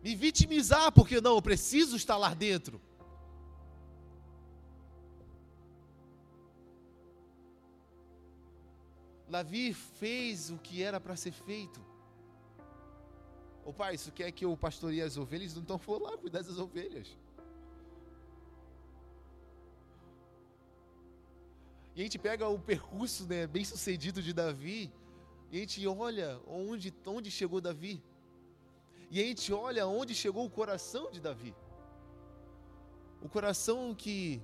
Me 0.00 0.14
vitimizar 0.14 0.92
porque 0.92 1.20
não, 1.20 1.34
eu 1.34 1.42
preciso 1.42 1.96
estar 1.96 2.16
lá 2.16 2.32
dentro. 2.34 2.80
Davi 9.28 9.74
fez 9.74 10.50
o 10.50 10.58
que 10.58 10.84
era 10.84 11.00
para 11.00 11.16
ser 11.16 11.32
feito. 11.32 11.84
Ô 13.64 13.72
pai, 13.72 13.96
isso 13.96 14.12
quer 14.12 14.30
que 14.30 14.44
eu 14.44 14.56
pastoreie 14.56 15.02
as 15.02 15.16
ovelhas? 15.16 15.56
Então 15.56 15.78
vou 15.78 16.00
lá 16.00 16.16
cuidar 16.16 16.44
das 16.44 16.58
ovelhas. 16.58 17.08
E 21.98 22.00
a 22.00 22.04
gente 22.04 22.16
pega 22.16 22.48
o 22.48 22.60
percurso 22.60 23.26
né, 23.26 23.44
bem 23.44 23.64
sucedido 23.64 24.22
de 24.22 24.32
Davi, 24.32 24.88
e 25.50 25.56
a 25.56 25.60
gente 25.62 25.84
olha 25.84 26.40
onde, 26.46 26.94
onde 27.04 27.28
chegou 27.28 27.60
Davi. 27.60 28.00
E 29.10 29.20
a 29.20 29.24
gente 29.24 29.52
olha 29.52 29.84
onde 29.84 30.14
chegou 30.14 30.46
o 30.46 30.48
coração 30.48 31.10
de 31.10 31.20
Davi. 31.20 31.52
O 33.20 33.28
coração 33.28 33.96
que 33.96 34.40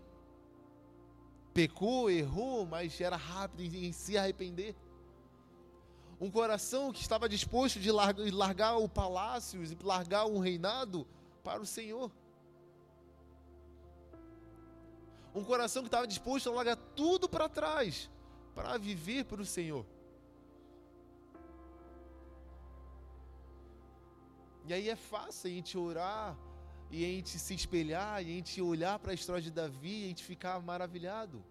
pecou, 1.52 2.10
errou, 2.10 2.66
mas 2.66 3.00
era 3.00 3.14
rápido 3.14 3.60
em, 3.72 3.92
se 3.92 4.18
arrepender. 4.18 4.74
Um 6.20 6.32
coração 6.32 6.92
que 6.92 7.02
estava 7.02 7.28
disposto 7.28 7.78
de 7.78 7.92
largar, 7.92 8.78
o 8.78 8.88
palácio, 8.88 9.62
largar 9.84 10.26
um 10.26 10.40
reinado 10.40 11.06
para 11.44 11.62
o 11.62 11.66
Senhor. 11.66 12.10
Um 15.34 15.42
coração 15.42 15.82
que 15.82 15.88
estava 15.88 16.06
disposto 16.06 16.48
a 16.48 16.52
largar 16.52 16.76
tudo 16.76 17.28
para 17.28 17.48
trás 17.48 18.08
para 18.54 18.78
viver 18.78 19.24
para 19.24 19.42
o 19.42 19.44
Senhor. 19.44 19.84
E 24.66 24.72
aí 24.72 24.88
é 24.88 24.96
fácil 24.96 25.50
a 25.50 25.52
gente 25.52 25.76
orar 25.76 26.36
e 26.90 27.04
a 27.04 27.08
gente 27.08 27.38
se 27.38 27.54
espelhar 27.54 28.22
e 28.22 28.26
a 28.26 28.34
gente 28.36 28.62
olhar 28.62 28.98
para 28.98 29.10
a 29.10 29.14
história 29.14 29.42
de 29.42 29.50
Davi 29.50 30.02
e 30.02 30.04
a 30.04 30.08
gente 30.08 30.24
ficar 30.24 30.58
maravilhado. 30.60 31.44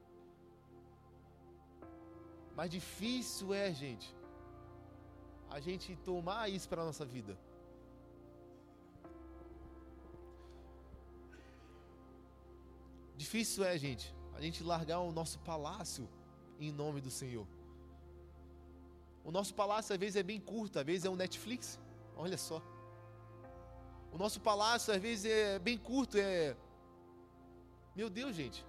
Mas 2.56 2.70
difícil 2.70 3.54
é, 3.54 3.72
gente, 3.74 4.16
a 5.50 5.60
gente 5.60 5.96
tomar 5.98 6.50
isso 6.50 6.68
para 6.70 6.82
a 6.82 6.86
nossa 6.86 7.06
vida. 7.06 7.38
Difícil 13.34 13.64
é, 13.64 13.76
gente, 13.80 14.14
a 14.36 14.40
gente 14.40 14.64
largar 14.64 15.00
o 15.00 15.12
nosso 15.12 15.40
palácio 15.40 16.08
em 16.60 16.72
nome 16.72 17.02
do 17.02 17.10
Senhor. 17.10 17.48
O 19.24 19.32
nosso 19.32 19.56
palácio 19.56 19.92
às 19.92 20.00
vezes 20.00 20.18
é 20.18 20.22
bem 20.22 20.40
curto, 20.40 20.78
às 20.78 20.86
vezes 20.86 21.04
é 21.04 21.10
um 21.10 21.16
Netflix. 21.16 21.80
Olha 22.16 22.38
só. 22.38 22.62
O 24.12 24.20
nosso 24.20 24.40
palácio 24.40 24.94
às 24.94 25.02
vezes 25.02 25.26
é 25.26 25.58
bem 25.58 25.80
curto, 25.80 26.16
é. 26.16 26.56
Meu 27.96 28.08
Deus, 28.08 28.36
gente. 28.36 28.64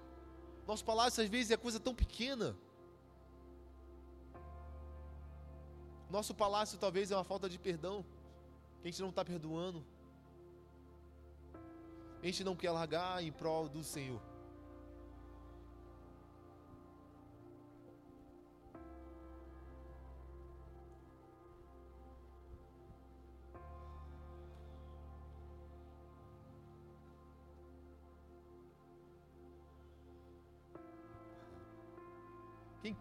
Nosso 0.66 0.82
palácio 0.82 1.22
às 1.22 1.28
vezes 1.28 1.50
é 1.50 1.58
coisa 1.58 1.78
tão 1.78 1.94
pequena. 1.94 2.56
Nosso 6.08 6.34
palácio 6.34 6.78
talvez 6.78 7.10
é 7.10 7.16
uma 7.16 7.24
falta 7.32 7.50
de 7.50 7.58
perdão. 7.58 8.02
A 8.82 8.86
gente 8.86 9.02
não 9.02 9.10
está 9.10 9.22
perdoando. 9.22 9.84
A 12.22 12.24
gente 12.24 12.42
não 12.42 12.56
quer 12.56 12.70
largar 12.70 13.22
em 13.22 13.30
prol 13.30 13.68
do 13.68 13.84
Senhor. 13.84 14.22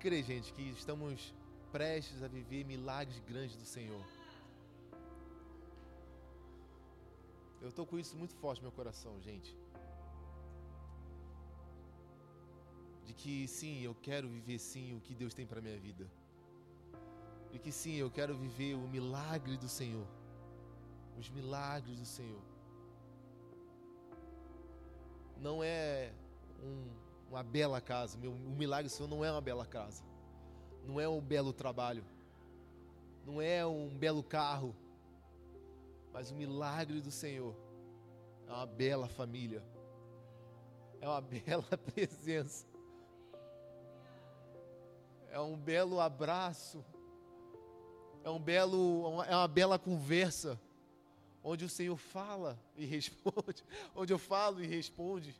Crê, 0.04 0.22
gente, 0.22 0.52
que 0.52 0.64
estamos 0.72 1.34
prestes 1.72 2.22
a 2.22 2.28
viver 2.28 2.66
milagres 2.66 3.18
grandes 3.22 3.56
do 3.56 3.64
Senhor? 3.64 4.06
Eu 7.62 7.70
estou 7.70 7.86
com 7.86 7.98
isso 7.98 8.18
muito 8.18 8.36
forte 8.36 8.60
no 8.60 8.64
meu 8.64 8.74
coração, 8.74 9.14
gente. 9.22 9.56
De 13.06 13.14
que 13.14 13.48
sim, 13.48 13.80
eu 13.80 13.96
quero 13.96 14.28
viver 14.28 14.60
sim 14.60 14.94
o 14.94 15.00
que 15.00 15.16
Deus 15.16 15.34
tem 15.34 15.46
para 15.46 15.62
minha 15.62 15.80
vida. 15.80 16.06
E 17.54 17.58
que 17.58 17.72
sim, 17.72 17.94
eu 17.94 18.12
quero 18.12 18.36
viver 18.36 18.74
o 18.76 18.86
milagre 18.86 19.56
do 19.56 19.70
Senhor. 19.70 20.06
Os 21.18 21.30
milagres 21.30 21.98
do 21.98 22.06
Senhor. 22.06 22.44
Não 25.38 25.64
é 25.64 26.12
um 26.62 27.03
uma 27.34 27.42
bela 27.42 27.82
casa. 27.82 28.16
Meu, 28.18 28.32
o 28.32 28.56
milagre 28.56 28.88
do 28.88 28.92
Senhor 28.92 29.10
não 29.10 29.26
é 29.26 29.32
uma 29.32 29.42
bela 29.42 29.66
casa. 29.66 30.04
Não 30.86 31.00
é 31.00 31.10
um 31.10 31.20
belo 31.20 31.52
trabalho. 31.52 32.06
Não 33.26 33.42
é 33.42 33.66
um 33.66 33.90
belo 33.90 34.22
carro. 34.22 34.76
Mas 36.12 36.30
o 36.30 36.36
milagre 36.36 37.02
do 37.02 37.10
Senhor 37.10 37.56
é 38.48 38.52
uma 38.52 38.68
bela 38.68 39.08
família. 39.08 39.64
É 41.02 41.08
uma 41.08 41.22
bela 41.26 41.78
presença. 41.94 42.68
É 45.32 45.40
um 45.40 45.58
belo 45.58 46.00
abraço. 46.00 46.86
É 48.24 48.30
um 48.30 48.40
belo 48.40 49.24
é 49.24 49.36
uma 49.36 49.48
bela 49.48 49.80
conversa 49.80 50.60
onde 51.44 51.66
o 51.66 51.70
Senhor 51.70 51.98
fala 51.98 52.58
e 52.78 52.86
responde, 52.86 53.66
onde 53.96 54.14
eu 54.14 54.20
falo 54.20 54.64
e 54.64 54.68
responde. 54.68 55.36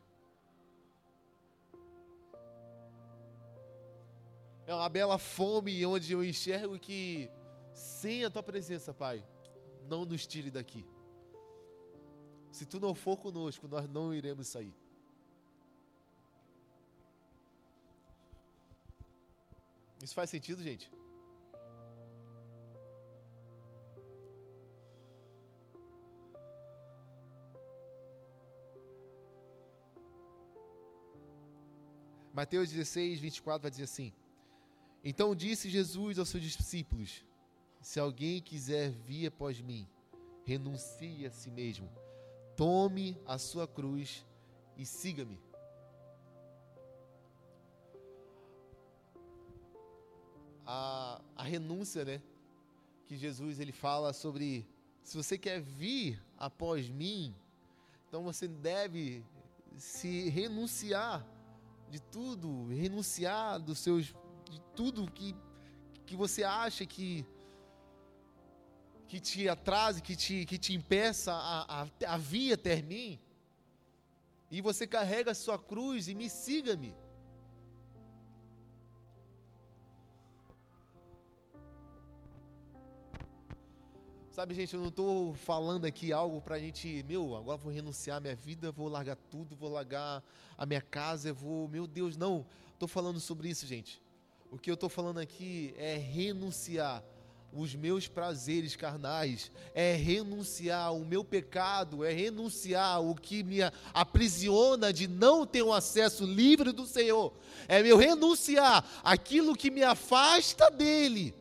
É 4.66 4.74
uma 4.74 4.88
bela 4.88 5.18
fome 5.18 5.84
onde 5.84 6.12
eu 6.12 6.24
enxergo 6.24 6.78
que 6.78 7.30
sem 7.74 8.24
a 8.24 8.30
tua 8.30 8.42
presença, 8.42 8.94
Pai, 8.94 9.24
não 9.86 10.04
nos 10.06 10.26
tire 10.26 10.50
daqui. 10.50 10.86
Se 12.50 12.64
tu 12.64 12.80
não 12.80 12.94
for 12.94 13.16
conosco, 13.18 13.68
nós 13.68 13.88
não 13.88 14.14
iremos 14.14 14.46
sair. 14.48 14.74
Isso 20.02 20.14
faz 20.14 20.30
sentido, 20.30 20.62
gente? 20.62 20.90
Mateus 32.32 32.68
16, 32.70 33.20
24 33.20 33.62
vai 33.62 33.70
dizer 33.70 33.84
assim: 33.84 34.12
então 35.04 35.34
disse 35.34 35.68
Jesus 35.68 36.18
aos 36.18 36.28
seus 36.28 36.42
discípulos: 36.42 37.24
Se 37.80 38.00
alguém 38.00 38.40
quiser 38.40 38.90
vir 38.90 39.26
após 39.26 39.60
mim, 39.60 39.86
renuncie 40.44 41.26
a 41.26 41.30
si 41.30 41.50
mesmo, 41.50 41.90
tome 42.56 43.20
a 43.26 43.36
sua 43.38 43.68
cruz 43.68 44.24
e 44.76 44.86
siga-me. 44.86 45.38
A, 50.66 51.20
a 51.36 51.42
renúncia, 51.42 52.04
né? 52.04 52.22
que 53.06 53.16
Jesus 53.16 53.60
ele 53.60 53.72
fala 53.72 54.12
sobre 54.12 54.66
se 55.02 55.16
você 55.16 55.36
quer 55.36 55.60
vir 55.60 56.20
após 56.38 56.88
mim, 56.88 57.34
então 58.08 58.22
você 58.24 58.48
deve 58.48 59.22
se 59.76 60.28
renunciar 60.30 61.26
de 61.90 62.00
tudo, 62.00 62.66
renunciar 62.68 63.60
dos 63.60 63.78
seus 63.78 64.14
tudo 64.74 65.10
que 65.10 65.34
que 66.06 66.16
você 66.16 66.44
acha 66.44 66.84
que 66.84 67.26
que 69.08 69.20
te 69.20 69.48
atrase, 69.48 70.02
que 70.02 70.16
te, 70.16 70.44
que 70.44 70.58
te 70.58 70.74
impeça 70.74 71.32
a, 71.32 71.82
a, 71.82 72.14
a 72.14 72.16
vir 72.16 72.52
até 72.52 72.82
mim, 72.82 73.20
e 74.50 74.60
você 74.60 74.86
carrega 74.86 75.30
a 75.30 75.34
sua 75.34 75.58
cruz 75.58 76.08
e 76.08 76.14
me 76.14 76.28
siga-me. 76.28 76.96
Sabe, 84.32 84.52
gente, 84.52 84.74
eu 84.74 84.80
não 84.80 84.88
estou 84.88 85.32
falando 85.34 85.84
aqui 85.84 86.12
algo 86.12 86.40
para 86.40 86.56
a 86.56 86.58
gente, 86.58 87.04
meu, 87.04 87.36
agora 87.36 87.56
vou 87.56 87.72
renunciar 87.72 88.16
à 88.16 88.20
minha 88.20 88.34
vida, 88.34 88.72
vou 88.72 88.88
largar 88.88 89.14
tudo, 89.14 89.54
vou 89.54 89.70
largar 89.70 90.24
a 90.58 90.66
minha 90.66 90.82
casa, 90.82 91.28
eu 91.28 91.34
vou, 91.36 91.68
meu 91.68 91.86
Deus, 91.86 92.16
não. 92.16 92.44
Estou 92.72 92.88
falando 92.88 93.20
sobre 93.20 93.48
isso, 93.48 93.64
gente. 93.64 94.02
O 94.54 94.56
que 94.56 94.70
eu 94.70 94.74
estou 94.74 94.88
falando 94.88 95.18
aqui 95.18 95.74
é 95.76 95.96
renunciar 95.96 97.02
os 97.52 97.74
meus 97.74 98.06
prazeres 98.06 98.76
carnais, 98.76 99.50
é 99.74 99.94
renunciar 99.94 100.94
o 100.94 101.04
meu 101.04 101.24
pecado, 101.24 102.04
é 102.04 102.12
renunciar 102.12 103.02
o 103.02 103.16
que 103.16 103.42
me 103.42 103.58
aprisiona 103.92 104.92
de 104.92 105.08
não 105.08 105.44
ter 105.44 105.64
um 105.64 105.72
acesso 105.72 106.24
livre 106.24 106.70
do 106.70 106.86
Senhor, 106.86 107.34
é 107.66 107.82
meu 107.82 107.96
renunciar 107.96 108.88
aquilo 109.02 109.56
que 109.56 109.72
me 109.72 109.82
afasta 109.82 110.70
dele 110.70 111.34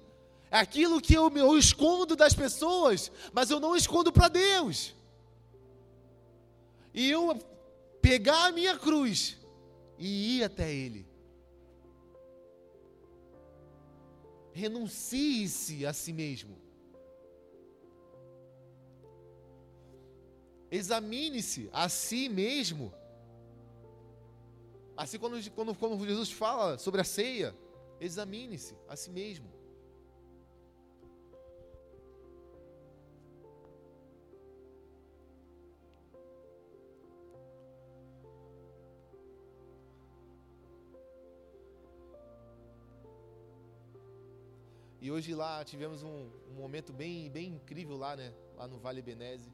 aquilo 0.50 1.00
que 1.00 1.14
eu, 1.14 1.32
eu 1.36 1.56
escondo 1.56 2.16
das 2.16 2.34
pessoas, 2.34 3.12
mas 3.32 3.52
eu 3.52 3.60
não 3.60 3.76
escondo 3.76 4.12
para 4.12 4.28
Deus. 4.28 4.94
E 6.94 7.10
eu 7.10 7.40
pegar 8.02 8.46
a 8.46 8.52
minha 8.52 8.78
cruz 8.78 9.38
e 9.98 10.38
ir 10.38 10.44
até 10.44 10.72
Ele. 10.72 11.13
Renuncie-se 14.54 15.86
a 15.86 15.92
si 15.92 16.14
mesmo. 16.14 16.58
Examine-se 20.72 21.70
a 21.72 21.90
si 21.90 22.30
mesmo. 22.30 22.94
Assim, 24.96 25.20
quando, 25.20 25.52
quando, 25.52 25.76
quando 25.76 26.06
Jesus 26.06 26.32
fala 26.32 26.78
sobre 26.78 27.02
a 27.02 27.04
ceia, 27.04 27.56
examine-se 28.00 28.76
a 28.88 28.96
si 28.96 29.12
mesmo. 29.12 29.53
E 45.04 45.12
hoje 45.12 45.36
lá 45.36 45.66
tivemos 45.66 46.02
um, 46.02 46.30
um, 46.50 46.54
momento 46.54 46.94
bem, 46.94 47.30
bem 47.30 47.56
incrível 47.56 47.98
lá, 47.98 48.16
né? 48.16 48.34
Lá 48.56 48.70
no 48.70 48.80
Vale 48.80 49.02
Benese. 49.02 49.52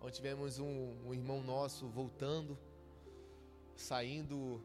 Onde 0.00 0.16
tivemos 0.16 0.58
um, 0.58 0.96
um 1.04 1.12
irmão 1.12 1.42
nosso 1.42 1.86
voltando, 1.88 2.58
saindo 3.74 4.64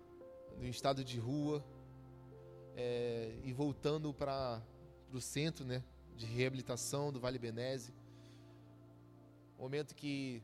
do 0.57 0.65
estado 0.65 1.03
de 1.03 1.19
rua 1.19 1.61
é, 2.73 3.37
e 3.43 3.51
voltando 3.51 4.13
para 4.13 4.63
o 5.11 5.19
centro, 5.19 5.65
né? 5.65 5.83
De 6.15 6.25
reabilitação 6.25 7.11
do 7.11 7.19
Vale 7.19 7.37
Benese. 7.37 7.93
Momento 9.59 9.93
que 9.93 10.41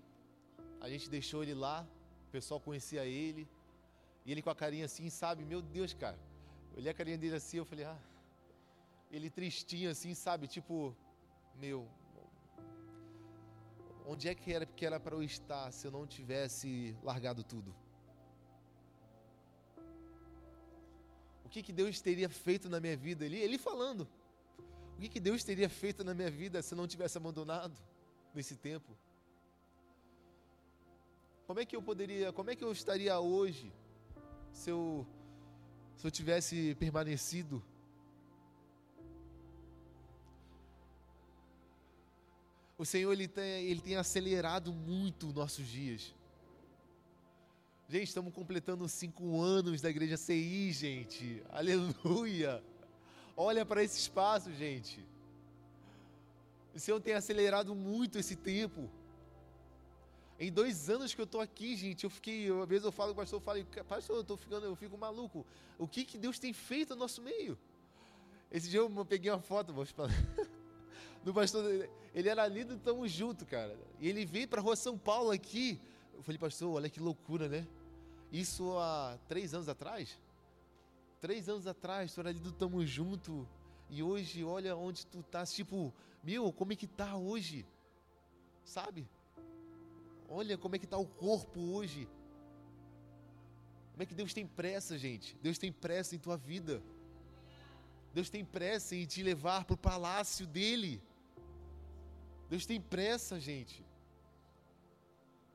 a 0.82 0.90
gente 0.90 1.10
deixou 1.10 1.42
ele 1.42 1.54
lá, 1.54 1.88
o 2.28 2.32
pessoal 2.32 2.60
conhecia 2.60 3.06
ele. 3.06 3.48
E 4.26 4.32
ele 4.34 4.42
com 4.42 4.50
a 4.50 4.56
carinha 4.56 4.84
assim, 4.84 5.10
sabe? 5.10 5.46
Meu 5.46 5.62
Deus, 5.62 5.94
cara. 5.94 6.20
Eu 6.74 6.80
olhei 6.80 6.92
a 6.92 6.94
carinha 6.94 7.18
dele 7.18 7.38
assim, 7.38 7.60
eu 7.60 7.66
falei, 7.66 7.86
ah 7.86 7.98
ele 9.12 9.30
tristinho 9.30 9.90
assim, 9.90 10.14
sabe? 10.14 10.48
Tipo, 10.48 10.96
meu, 11.56 11.88
onde 14.06 14.28
é 14.28 14.36
que 14.36 14.54
era 14.54 14.66
que 14.66 14.86
era 14.86 15.00
para 15.00 15.16
eu 15.16 15.24
estar 15.24 15.72
se 15.72 15.88
eu 15.88 15.92
não 15.92 16.06
tivesse 16.06 16.96
largado 17.04 17.44
tudo? 17.44 17.74
O 21.46 21.50
que, 21.50 21.64
que 21.64 21.72
Deus 21.72 22.02
teria 22.02 22.30
feito 22.30 22.70
na 22.70 22.80
minha 22.80 22.98
vida? 22.98 23.26
Ele, 23.26 23.38
ele 23.38 23.58
falando. 23.58 24.08
O 24.96 25.00
que, 25.00 25.08
que 25.08 25.20
Deus 25.20 25.44
teria 25.44 25.70
feito 25.70 26.04
na 26.04 26.14
minha 26.14 26.30
vida 26.30 26.62
se 26.62 26.74
eu 26.74 26.78
não 26.78 26.88
tivesse 26.88 27.18
abandonado 27.18 27.78
nesse 28.34 28.56
tempo? 28.56 28.98
Como 31.46 31.62
é 31.62 31.66
que 31.66 31.76
eu 31.76 31.82
poderia, 31.82 32.34
como 32.34 32.50
é 32.50 32.56
que 32.56 32.64
eu 32.64 32.72
estaria 32.72 33.18
hoje 33.18 33.72
se 34.52 34.70
eu, 34.70 35.08
se 35.96 36.06
eu 36.06 36.12
tivesse 36.12 36.76
permanecido 36.76 37.64
O 42.78 42.86
Senhor 42.86 43.12
ele 43.12 43.28
tem, 43.28 43.66
ele 43.66 43.82
tem 43.82 43.96
acelerado 43.96 44.72
muito 44.72 45.34
nossos 45.34 45.68
dias. 45.68 46.14
Gente, 47.90 48.10
estamos 48.10 48.34
completando 48.34 48.88
cinco 48.88 49.42
anos 49.42 49.82
da 49.82 49.90
igreja 49.90 50.16
CI, 50.16 50.72
gente. 50.74 51.42
Aleluia! 51.50 52.64
Olha 53.36 53.66
para 53.66 53.84
esse 53.84 53.98
espaço, 53.98 54.54
gente. 54.54 55.04
O 56.76 56.80
Senhor 56.80 57.00
tem 57.00 57.14
acelerado 57.14 57.74
muito 57.74 58.20
esse 58.20 58.36
tempo. 58.36 58.90
Em 60.40 60.52
dois 60.52 60.88
anos 60.90 61.16
que 61.16 61.22
eu 61.22 61.26
estou 61.26 61.42
aqui, 61.42 61.76
gente, 61.76 62.04
eu 62.04 62.10
fiquei. 62.10 62.48
Às 62.52 62.68
vezes 62.68 62.86
eu 62.86 62.92
falo 62.92 63.16
com 63.16 63.22
o 63.22 63.24
pastor, 63.24 63.40
eu 63.40 63.44
falo, 63.44 63.86
pastor, 63.86 64.18
eu 64.18 64.24
tô 64.24 64.38
ficando, 64.38 64.66
eu 64.68 64.76
fico 64.76 64.96
maluco. 64.98 65.44
O 65.80 65.88
que, 65.88 66.06
que 66.06 66.18
Deus 66.18 66.38
tem 66.38 66.54
feito 66.54 66.94
no 66.94 66.98
nosso 66.98 67.24
meio? 67.24 67.58
Esse 68.52 68.70
dia 68.70 68.82
eu 68.82 69.06
peguei 69.06 69.32
uma 69.32 69.42
foto, 69.42 69.74
vou 69.74 69.86
falar. 69.86 70.12
do 71.24 71.34
pastor, 71.34 71.90
ele 72.14 72.30
era 72.30 72.44
ali 72.44 72.64
do 72.64 72.78
Tamo 72.78 73.08
Junto, 73.08 73.46
cara. 73.46 73.78
E 74.00 74.08
ele 74.08 74.26
veio 74.26 74.48
para 74.48 74.60
a 74.60 74.64
rua 74.64 74.76
São 74.76 74.98
Paulo 74.98 75.32
aqui. 75.32 75.80
Eu 76.14 76.24
falei, 76.24 76.40
pastor, 76.40 76.76
olha 76.76 76.90
que 76.90 77.00
loucura, 77.00 77.48
né? 77.48 77.68
Isso 78.32 78.78
há 78.78 79.18
três 79.28 79.54
anos 79.54 79.70
atrás? 79.70 80.20
Três 81.22 81.50
anos 81.50 81.68
atrás, 81.68 82.14
tu 82.14 82.20
era 82.20 82.30
ali 82.30 82.40
do 82.40 82.52
Tamo 82.52 82.86
Junto. 82.86 83.48
E 83.90 84.04
hoje, 84.04 84.44
olha 84.44 84.76
onde 84.76 85.06
tu 85.06 85.24
tá. 85.24 85.46
Tipo, 85.46 85.94
meu, 86.24 86.52
como 86.52 86.74
é 86.74 86.76
que 86.76 86.88
tá 86.88 87.16
hoje? 87.16 87.66
Sabe? 88.64 89.08
Olha 90.30 90.58
como 90.58 90.76
é 90.76 90.80
que 90.80 90.88
tá 90.88 90.98
o 90.98 91.06
corpo 91.06 91.60
hoje. 91.60 92.08
Como 93.92 94.04
é 94.04 94.06
que 94.06 94.14
Deus 94.14 94.34
tem 94.34 94.46
pressa, 94.46 94.98
gente? 94.98 95.36
Deus 95.42 95.58
tem 95.58 95.72
pressa 95.72 96.16
em 96.16 96.20
tua 96.20 96.38
vida. 96.38 96.84
Deus 98.14 98.30
tem 98.30 98.44
pressa 98.44 98.96
em 98.96 99.06
te 99.06 99.24
levar 99.24 99.66
para 99.66 99.74
o 99.74 99.78
palácio 99.78 100.46
dele. 100.46 101.02
Deus 102.50 102.66
tem 102.66 102.80
pressa, 102.80 103.40
gente. 103.40 103.86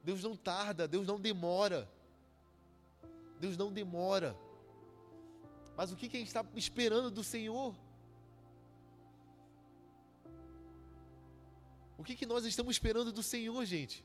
Deus 0.03 0.23
não 0.23 0.37
tarda, 0.37 0.89
Deus 0.89 1.07
não 1.07 1.19
demora. 1.21 1.91
Deus 3.39 3.57
não 3.57 3.73
demora. 3.73 4.37
Mas 5.77 5.91
o 5.91 5.97
que, 5.97 6.09
que 6.09 6.17
a 6.17 6.21
gente 6.21 6.29
está 6.29 6.45
esperando 6.55 7.11
do 7.11 7.25
Senhor? 7.25 7.75
O 11.97 12.05
que, 12.05 12.17
que 12.17 12.27
nós 12.27 12.45
estamos 12.45 12.75
esperando 12.77 13.13
do 13.13 13.23
Senhor, 13.23 13.65
gente? 13.65 14.05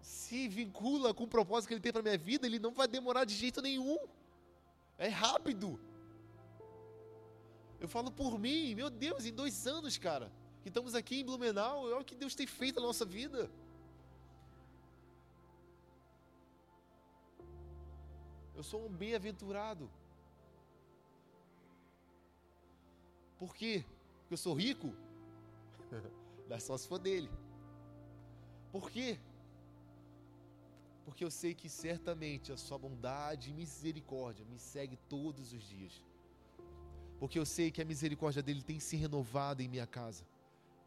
Se 0.00 0.48
vincula 0.48 1.12
com 1.12 1.24
o 1.24 1.28
propósito 1.28 1.68
que 1.68 1.74
Ele 1.74 1.80
tem 1.80 1.92
para 1.92 2.02
minha 2.02 2.16
vida, 2.16 2.46
Ele 2.46 2.58
não 2.58 2.72
vai 2.72 2.86
demorar 2.86 3.24
de 3.24 3.34
jeito 3.34 3.60
nenhum. 3.60 3.98
É 4.96 5.08
rápido. 5.08 5.80
Eu 7.80 7.88
falo 7.88 8.10
por 8.10 8.38
mim, 8.38 8.74
meu 8.74 8.90
Deus, 8.90 9.24
em 9.24 9.32
dois 9.32 9.66
anos, 9.66 9.96
cara, 9.96 10.32
que 10.62 10.68
estamos 10.68 10.94
aqui 10.94 11.20
em 11.20 11.24
Blumenau, 11.24 11.84
olha 11.84 11.98
o 11.98 12.04
que 12.04 12.14
Deus 12.14 12.34
tem 12.34 12.46
feito 12.46 12.80
na 12.80 12.86
nossa 12.86 13.04
vida. 13.04 13.48
Eu 18.56 18.64
sou 18.64 18.86
um 18.86 18.88
bem-aventurado. 18.88 19.88
Por 23.38 23.54
quê? 23.54 23.84
Porque 24.20 24.34
eu 24.34 24.38
sou 24.38 24.54
rico? 24.54 24.92
Dá 26.48 26.58
só 26.58 26.76
se 26.76 26.88
for 26.88 26.98
dele. 26.98 27.30
Por 28.72 28.90
quê? 28.90 29.16
Porque 31.04 31.24
eu 31.24 31.30
sei 31.30 31.54
que 31.54 31.68
certamente 31.68 32.50
a 32.50 32.56
sua 32.56 32.76
bondade 32.76 33.50
e 33.50 33.52
misericórdia 33.52 34.44
me 34.44 34.58
segue 34.58 34.96
todos 35.08 35.52
os 35.52 35.62
dias 35.62 36.02
porque 37.18 37.38
eu 37.38 37.44
sei 37.44 37.70
que 37.70 37.82
a 37.82 37.84
misericórdia 37.84 38.42
dele 38.42 38.62
tem 38.62 38.78
se 38.78 38.96
renovado 38.96 39.62
em 39.62 39.68
minha 39.68 39.86
casa, 39.86 40.24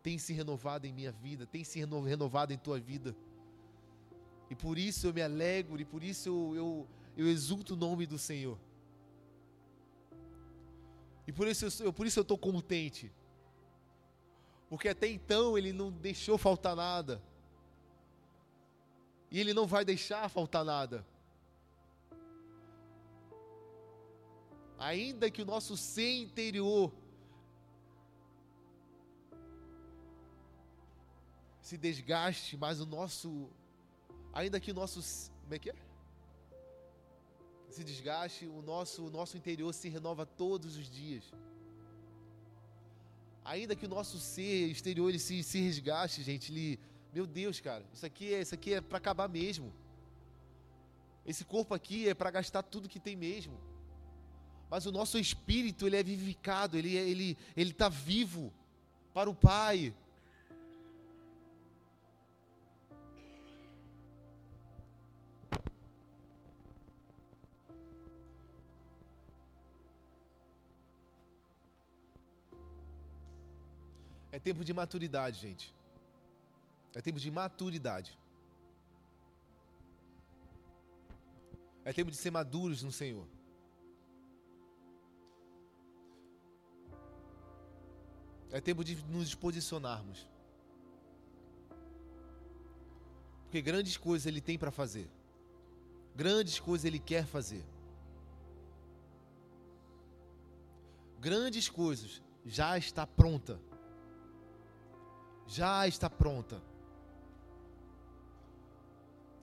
tem 0.02 0.18
se 0.18 0.34
renovado 0.34 0.88
em 0.88 0.94
minha 0.94 1.12
vida, 1.12 1.46
tem 1.46 1.64
se 1.64 1.80
renovado 1.80 2.54
em 2.54 2.58
tua 2.58 2.80
vida. 2.80 3.16
E 4.50 4.56
por 4.56 4.78
isso 4.78 5.08
eu 5.08 5.14
me 5.14 5.22
alegro 5.22 5.80
e 5.80 5.86
por 5.86 6.04
isso 6.04 6.30
eu, 6.30 6.56
eu, 6.56 6.88
eu 7.18 7.28
exulto 7.28 7.74
o 7.74 7.78
nome 7.78 8.06
do 8.06 8.18
Senhor. 8.18 8.58
E 11.28 11.32
por 11.32 11.48
isso 11.48 11.84
eu, 11.84 11.94
por 11.94 12.06
isso 12.06 12.20
eu 12.20 12.24
estou 12.24 12.38
contente. 12.38 13.12
Porque 14.70 14.88
até 14.88 15.08
então 15.08 15.58
ele 15.58 15.74
não 15.74 15.92
deixou 15.92 16.38
faltar 16.38 16.76
nada. 16.76 17.22
E 19.30 19.40
ele 19.40 19.54
não 19.54 19.68
vai 19.68 19.86
deixar 19.86 20.28
faltar 20.30 20.66
nada. 20.66 21.06
Ainda 24.90 25.30
que 25.30 25.44
o 25.44 25.46
nosso 25.46 25.78
ser 25.78 26.12
interior 26.26 26.92
se 31.62 31.78
desgaste, 31.78 32.58
mas 32.58 32.82
o 32.82 32.86
nosso, 32.88 33.48
ainda 34.34 34.60
que 34.60 34.72
o 34.72 34.74
nosso, 34.74 35.00
como 35.44 35.54
é 35.54 35.60
que 35.60 35.70
é? 35.70 35.76
Se 37.70 37.84
desgaste, 37.84 38.48
o 38.48 38.64
nosso, 38.64 39.06
o 39.06 39.12
nosso 39.12 39.38
interior 39.38 39.72
se 39.72 39.88
renova 39.88 40.26
todos 40.26 40.76
os 40.76 40.90
dias. 40.90 41.32
Ainda 43.46 43.76
que 43.76 43.86
o 43.86 43.90
nosso 43.98 44.20
ser 44.20 44.66
exterior 44.72 45.10
ele 45.10 45.20
se, 45.20 45.44
se 45.44 45.62
resgaste, 45.62 46.24
gente, 46.24 46.52
ele, 46.52 46.80
meu 47.14 47.28
Deus, 47.28 47.60
cara, 47.60 47.86
isso 47.94 48.06
aqui 48.06 48.34
é, 48.34 48.42
isso 48.42 48.56
aqui 48.56 48.74
é 48.74 48.82
para 48.82 48.98
acabar 48.98 49.30
mesmo. 49.30 49.72
Esse 51.24 51.46
corpo 51.46 51.76
aqui 51.76 52.10
é 52.10 52.16
para 52.16 52.32
gastar 52.32 52.64
tudo 52.64 52.90
que 52.90 53.00
tem 53.00 53.16
mesmo. 53.16 53.70
Mas 54.72 54.86
o 54.86 54.92
nosso 54.92 55.18
espírito, 55.20 55.86
ele 55.86 55.98
é 55.98 56.02
vivificado, 56.02 56.78
ele 56.78 56.96
é, 56.96 57.02
ele 57.02 57.38
ele 57.58 57.72
está 57.72 57.90
vivo 57.90 58.54
para 59.14 59.30
o 59.30 59.36
Pai. 59.36 59.94
É 74.32 74.40
tempo 74.40 74.64
de 74.64 74.74
maturidade, 74.74 75.38
gente. 75.38 75.76
É 76.96 77.02
tempo 77.02 77.20
de 77.20 77.30
maturidade. 77.30 78.18
É 81.84 81.92
tempo 81.92 82.10
de 82.10 82.16
ser 82.16 82.32
maduros 82.32 82.82
no 82.84 82.92
Senhor. 82.94 83.28
É 88.52 88.60
tempo 88.60 88.84
de 88.84 88.96
nos 89.06 89.34
posicionarmos. 89.34 90.28
Porque 93.44 93.62
grandes 93.62 93.98
coisas 93.98 94.26
Ele 94.26 94.42
tem 94.42 94.58
para 94.58 94.72
fazer. 94.72 95.10
Grandes 96.16 96.60
coisas 96.60 96.86
Ele 96.86 97.00
quer 97.00 97.26
fazer. 97.26 97.64
Grandes 101.20 101.70
coisas 101.70 102.22
já 102.46 102.78
está 102.78 103.06
pronta 103.06 103.60
já 105.52 105.86
está 105.86 106.10
pronta. 106.10 106.62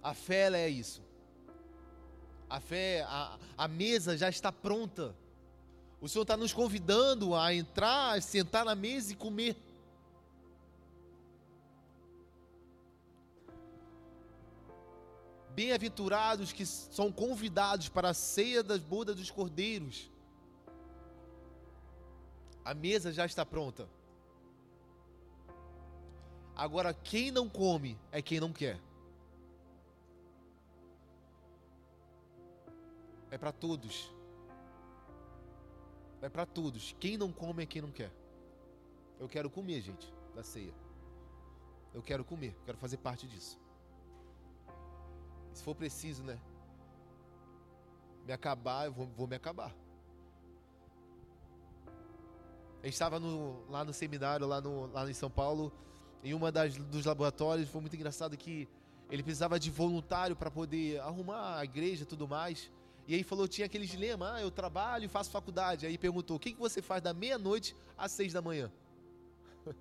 A 0.03 0.15
fé 0.15 0.51
é 0.55 0.69
isso. 0.69 1.03
A 2.49 2.61
fé, 2.61 3.03
a, 3.03 3.39
a 3.59 3.69
mesa 3.69 4.17
já 4.17 4.31
está 4.31 4.51
pronta. 4.51 5.15
O 6.01 6.09
Senhor 6.09 6.23
está 6.23 6.37
nos 6.37 6.53
convidando 6.53 7.35
a 7.35 7.53
entrar, 7.53 8.23
sentar 8.23 8.65
na 8.65 8.75
mesa 8.75 9.13
e 9.13 9.17
comer. 9.17 9.57
Bem-aventurados 15.55 16.53
que 16.53 16.65
são 16.65 17.11
convidados 17.11 17.89
para 17.89 18.11
a 18.11 18.15
ceia 18.15 18.63
das 18.63 18.79
bodas 18.79 19.17
dos 19.17 19.29
cordeiros. 19.29 20.09
A 22.65 22.73
mesa 22.75 23.13
já 23.13 23.27
está 23.27 23.45
pronta. 23.45 23.89
Agora, 26.55 26.95
quem 26.95 27.33
não 27.33 27.49
come 27.49 27.99
é 28.13 28.23
quem 28.23 28.39
não 28.39 28.53
quer. 28.53 28.79
É 33.33 33.37
para 33.37 33.51
todos. 33.51 34.18
É 36.21 36.29
para 36.29 36.45
todos. 36.45 36.95
Quem 36.99 37.17
não 37.17 37.33
come 37.33 37.63
é 37.63 37.67
quem 37.67 37.83
não 37.83 37.91
quer. 37.91 38.13
Eu 39.19 39.29
quero 39.29 39.51
comer, 39.51 39.81
gente, 39.81 40.13
da 40.35 40.43
ceia. 40.43 40.75
Eu 41.93 42.03
quero 42.03 42.25
comer, 42.25 42.57
quero 42.65 42.79
fazer 42.79 42.99
parte 42.99 43.27
disso. 43.27 43.59
Se 45.53 45.63
for 45.63 45.75
preciso, 45.75 46.23
né? 46.23 46.39
Me 48.25 48.33
acabar, 48.33 48.87
eu 48.87 48.93
vou, 48.93 49.07
vou 49.07 49.27
me 49.27 49.37
acabar. 49.37 49.75
Eu 52.83 52.89
estava 52.89 53.19
no, 53.19 53.69
lá 53.69 53.85
no 53.85 53.93
seminário, 53.93 54.47
lá, 54.47 54.61
no, 54.61 54.87
lá 54.87 55.09
em 55.11 55.15
São 55.15 55.31
Paulo, 55.31 55.73
em 56.23 56.35
uma 56.35 56.53
das 56.53 56.77
dos 56.77 57.05
laboratórios, 57.05 57.69
foi 57.69 57.81
muito 57.81 57.97
engraçado 57.97 58.37
que 58.37 58.69
ele 59.11 59.23
precisava 59.23 59.59
de 59.59 59.71
voluntário 59.71 60.37
para 60.37 60.51
poder 60.51 61.01
arrumar 61.01 61.59
a 61.59 61.65
igreja 61.65 62.03
e 62.03 62.07
tudo 62.07 62.29
mais. 62.29 62.71
E 63.09 63.15
aí 63.15 63.23
falou, 63.23 63.49
tinha 63.49 63.65
aquele 63.65 63.87
dilema, 63.87 64.35
ah, 64.35 64.43
eu 64.43 64.51
trabalho 64.51 65.07
e 65.07 65.09
faço 65.09 65.31
faculdade. 65.31 65.87
Aí 65.87 65.97
perguntou, 65.97 66.37
o 66.37 66.41
que, 66.41 66.53
que 66.53 66.61
você 66.61 66.83
faz 66.83 67.03
da 67.03 67.15
meia-noite 67.15 67.75
às 67.97 68.13
seis 68.13 68.35
da 68.35 68.43
manhã? 68.43 68.71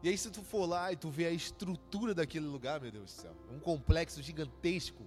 e 0.00 0.08
aí 0.08 0.16
se 0.16 0.30
tu 0.30 0.44
for 0.44 0.64
lá 0.64 0.92
e 0.92 0.96
tu 0.96 1.10
vê 1.10 1.26
a 1.26 1.32
estrutura 1.32 2.14
daquele 2.14 2.46
lugar, 2.46 2.80
meu 2.80 2.92
Deus 2.92 3.06
do 3.06 3.10
céu, 3.20 3.34
um 3.50 3.58
complexo 3.58 4.22
gigantesco. 4.22 5.04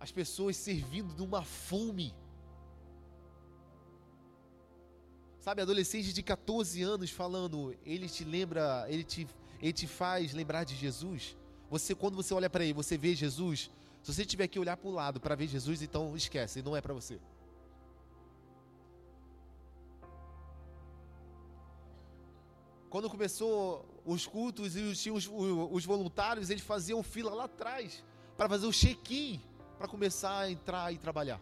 As 0.00 0.10
pessoas 0.10 0.56
servindo 0.56 1.14
de 1.14 1.22
uma 1.22 1.44
fome 1.44 2.12
Sabe, 5.42 5.60
adolescente 5.60 6.12
de 6.12 6.22
14 6.22 6.80
anos 6.84 7.10
falando, 7.10 7.76
ele 7.84 8.08
te 8.08 8.22
lembra, 8.22 8.86
ele 8.88 9.02
te, 9.02 9.26
ele 9.62 9.72
te 9.72 9.86
faz 9.86 10.34
lembrar 10.34 10.64
de 10.64 10.74
Jesus. 10.74 11.36
Você, 11.70 11.94
quando 11.94 12.16
você 12.16 12.34
olha 12.34 12.50
para 12.50 12.64
ele, 12.64 12.72
você 12.72 12.98
vê 12.98 13.14
Jesus. 13.14 13.70
Se 14.02 14.12
você 14.12 14.26
tiver 14.26 14.48
que 14.48 14.58
olhar 14.58 14.76
para 14.76 14.88
o 14.88 14.92
lado 14.92 15.20
para 15.20 15.36
ver 15.36 15.46
Jesus, 15.46 15.80
então 15.80 16.16
esquece, 16.16 16.60
não 16.60 16.76
é 16.76 16.80
para 16.80 16.92
você. 16.92 17.20
Quando 22.90 23.08
começou 23.08 23.88
os 24.04 24.26
cultos 24.26 24.76
e 24.76 24.92
tinha 24.94 25.14
os, 25.14 25.30
os 25.30 25.84
voluntários, 25.86 26.50
eles 26.50 26.62
faziam 26.62 27.02
fila 27.02 27.32
lá 27.32 27.44
atrás 27.44 28.04
para 28.36 28.48
fazer 28.48 28.66
o 28.66 28.72
check-in 28.72 29.40
para 29.78 29.88
começar 29.88 30.40
a 30.40 30.50
entrar 30.50 30.92
e 30.92 30.98
trabalhar. 30.98 31.40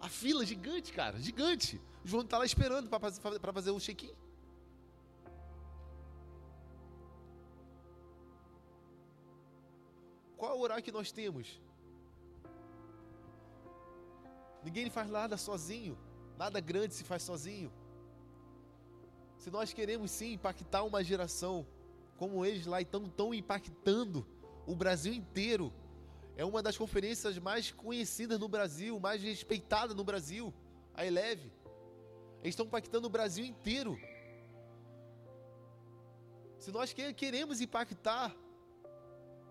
A 0.00 0.08
fila 0.08 0.44
gigante, 0.44 0.92
cara, 0.92 1.18
gigante. 1.18 1.80
O 2.04 2.08
João 2.08 2.22
está 2.22 2.38
lá 2.38 2.44
esperando 2.44 2.88
para 2.88 3.52
fazer 3.52 3.70
o 3.70 3.80
check-in. 3.80 4.12
Qual 10.44 10.52
é 10.54 10.58
o 10.58 10.60
horário 10.60 10.84
que 10.84 10.92
nós 10.92 11.10
temos? 11.10 11.58
Ninguém 14.62 14.90
faz 14.90 15.08
nada 15.08 15.38
sozinho. 15.38 15.96
Nada 16.36 16.60
grande 16.60 16.92
se 16.92 17.02
faz 17.02 17.22
sozinho. 17.22 17.72
Se 19.38 19.50
nós 19.50 19.72
queremos 19.72 20.10
sim 20.10 20.34
impactar 20.34 20.82
uma 20.82 21.02
geração, 21.02 21.66
como 22.18 22.44
eles 22.44 22.66
lá 22.66 22.82
estão 22.82 23.08
tão 23.08 23.32
impactando 23.32 24.26
o 24.66 24.76
Brasil 24.76 25.14
inteiro, 25.14 25.72
é 26.36 26.44
uma 26.44 26.62
das 26.62 26.76
conferências 26.76 27.38
mais 27.38 27.70
conhecidas 27.70 28.38
no 28.38 28.46
Brasil, 28.46 29.00
mais 29.00 29.22
respeitada 29.22 29.94
no 29.94 30.04
Brasil, 30.04 30.52
a 30.92 31.06
Eleve. 31.06 31.50
Eles 32.42 32.52
estão 32.52 32.66
impactando 32.66 33.06
o 33.06 33.10
Brasil 33.10 33.46
inteiro. 33.46 33.98
Se 36.58 36.70
nós 36.70 36.92
queremos 36.92 37.62
impactar, 37.62 38.36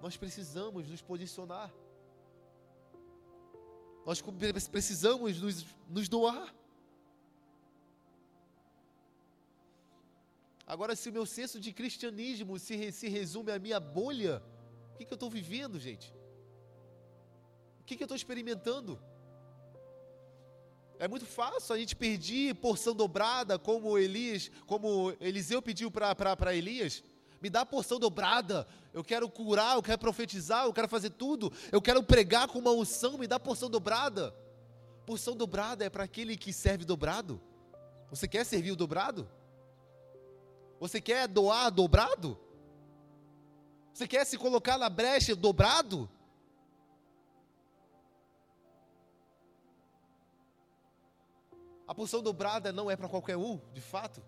nós 0.04 0.18
precisamos 0.18 0.86
nos 0.92 1.02
posicionar. 1.02 1.74
Nós 4.06 4.22
precisamos 4.68 5.40
nos, 5.40 5.66
nos 5.88 6.10
doar. 6.10 6.54
Agora, 10.68 10.94
se 10.94 11.08
o 11.08 11.14
meu 11.14 11.26
senso 11.26 11.58
de 11.58 11.72
cristianismo 11.72 12.60
se, 12.60 12.92
se 12.92 13.08
resume 13.08 13.54
à 13.54 13.58
minha 13.58 13.80
bolha, 13.80 14.44
o 14.92 14.98
que, 14.98 15.06
que 15.06 15.14
eu 15.14 15.16
estou 15.22 15.30
vivendo, 15.30 15.80
gente? 15.80 16.14
O 17.80 17.86
que, 17.86 17.96
que 17.96 18.04
eu 18.04 18.10
estou 18.10 18.18
experimentando? 18.18 19.02
É 21.00 21.08
muito 21.08 21.26
fácil 21.26 21.76
a 21.76 21.78
gente 21.78 21.96
pedir 21.96 22.56
porção 22.56 22.94
dobrada, 22.94 23.58
como 23.58 23.98
Elias, 23.98 24.52
como 24.68 25.16
Eliseu 25.22 25.62
pediu 25.62 25.90
para 25.90 26.54
Elias. 26.54 27.02
Me 27.44 27.50
dá 27.50 27.66
porção 27.66 28.00
dobrada. 28.00 28.66
Eu 28.94 29.04
quero 29.04 29.30
curar, 29.30 29.76
eu 29.76 29.84
quero 29.84 29.98
profetizar, 29.98 30.64
eu 30.64 30.72
quero 30.72 30.88
fazer 30.88 31.10
tudo. 31.10 31.52
Eu 31.74 31.82
quero 31.82 32.02
pregar 32.02 32.48
com 32.48 32.58
uma 32.58 32.72
unção, 32.72 33.18
me 33.18 33.28
dá 33.28 33.38
porção 33.38 33.70
dobrada. 33.70 34.34
Porção 35.06 35.36
dobrada 35.36 35.84
é 35.84 35.90
para 35.90 36.06
aquele 36.06 36.38
que 36.38 36.54
serve 36.54 36.86
dobrado. 36.86 37.42
Você 38.10 38.30
quer 38.30 38.46
servir 38.46 38.72
o 38.72 38.78
dobrado? 38.78 39.30
Você 40.80 41.02
quer 41.02 41.28
doar 41.28 41.70
dobrado? 41.70 42.40
Você 43.94 44.08
quer 44.08 44.26
se 44.26 44.38
colocar 44.38 44.78
na 44.78 44.88
brecha 44.88 45.36
dobrado? 45.36 46.10
A 51.86 51.94
porção 51.94 52.24
dobrada 52.24 52.72
não 52.72 52.90
é 52.90 52.96
para 52.96 53.10
qualquer 53.10 53.36
um, 53.36 53.60
de 53.74 53.82
fato. 53.82 54.24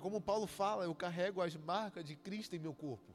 É 0.00 0.02
como 0.02 0.18
Paulo 0.18 0.46
fala, 0.46 0.84
eu 0.84 0.94
carrego 0.94 1.42
as 1.42 1.54
marcas 1.54 2.02
de 2.02 2.16
Cristo 2.16 2.56
em 2.56 2.58
meu 2.58 2.74
corpo. 2.74 3.12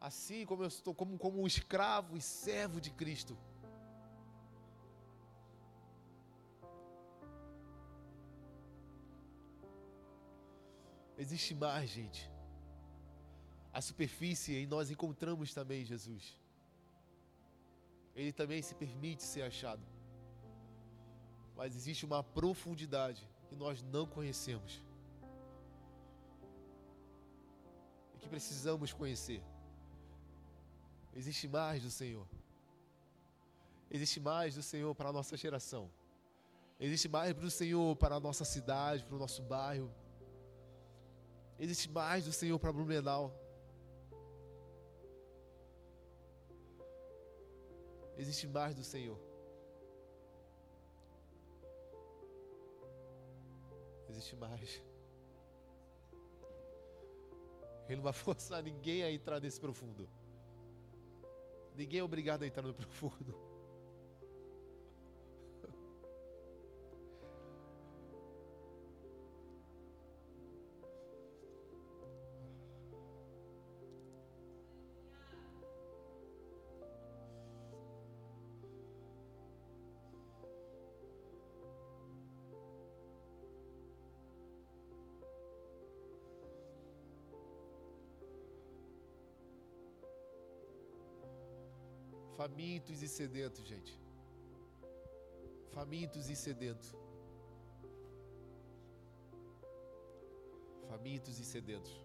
Assim 0.00 0.44
como 0.44 0.64
eu 0.64 0.66
estou 0.66 0.92
como, 0.92 1.16
como 1.16 1.40
um 1.40 1.46
escravo 1.46 2.16
e 2.16 2.20
servo 2.20 2.80
de 2.80 2.90
Cristo. 2.90 3.38
Existe 11.16 11.54
mais, 11.54 11.88
gente. 11.88 12.28
A 13.72 13.80
superfície 13.80 14.56
em 14.56 14.66
nós 14.66 14.90
encontramos 14.90 15.54
também 15.54 15.84
Jesus. 15.84 16.36
Ele 18.16 18.32
também 18.32 18.60
se 18.60 18.74
permite 18.74 19.22
ser 19.22 19.42
achado. 19.42 20.01
Mas 21.56 21.76
existe 21.76 22.04
uma 22.04 22.22
profundidade 22.22 23.28
que 23.48 23.54
nós 23.54 23.82
não 23.82 24.06
conhecemos. 24.06 24.82
E 28.14 28.18
que 28.18 28.28
precisamos 28.28 28.92
conhecer. 28.92 29.42
Existe 31.14 31.46
mais 31.46 31.82
do 31.82 31.90
Senhor. 31.90 32.26
Existe 33.90 34.18
mais 34.18 34.54
do 34.54 34.62
Senhor 34.62 34.94
para 34.94 35.10
a 35.10 35.12
nossa 35.12 35.36
geração. 35.36 35.90
Existe 36.80 37.08
mais 37.08 37.34
do 37.34 37.50
Senhor 37.50 37.94
para 37.96 38.16
a 38.16 38.20
nossa 38.20 38.44
cidade, 38.44 39.04
para 39.04 39.14
o 39.14 39.18
nosso 39.18 39.42
bairro. 39.42 39.90
Existe 41.58 41.88
mais 41.88 42.24
do 42.24 42.32
Senhor 42.32 42.58
para 42.58 42.72
Blumenau. 42.72 43.32
Existe 48.16 48.46
mais 48.46 48.74
do 48.74 48.82
Senhor. 48.82 49.31
Existe 54.12 54.36
mais. 54.36 54.82
Ele 57.86 57.96
não 57.96 58.02
vai 58.02 58.12
forçar 58.12 58.62
ninguém 58.62 59.02
a 59.02 59.10
entrar 59.10 59.40
nesse 59.40 59.58
profundo. 59.58 60.08
Ninguém 61.74 62.00
é 62.00 62.04
obrigado 62.04 62.42
a 62.42 62.46
entrar 62.46 62.62
no 62.62 62.74
profundo. 62.74 63.34
Famintos 92.42 93.00
e 93.00 93.08
sedentos, 93.08 93.64
gente. 93.64 93.96
Famintos 95.70 96.28
e 96.28 96.34
sedentos. 96.34 96.92
Famintos 100.88 101.38
e 101.38 101.44
sedentos. 101.44 102.04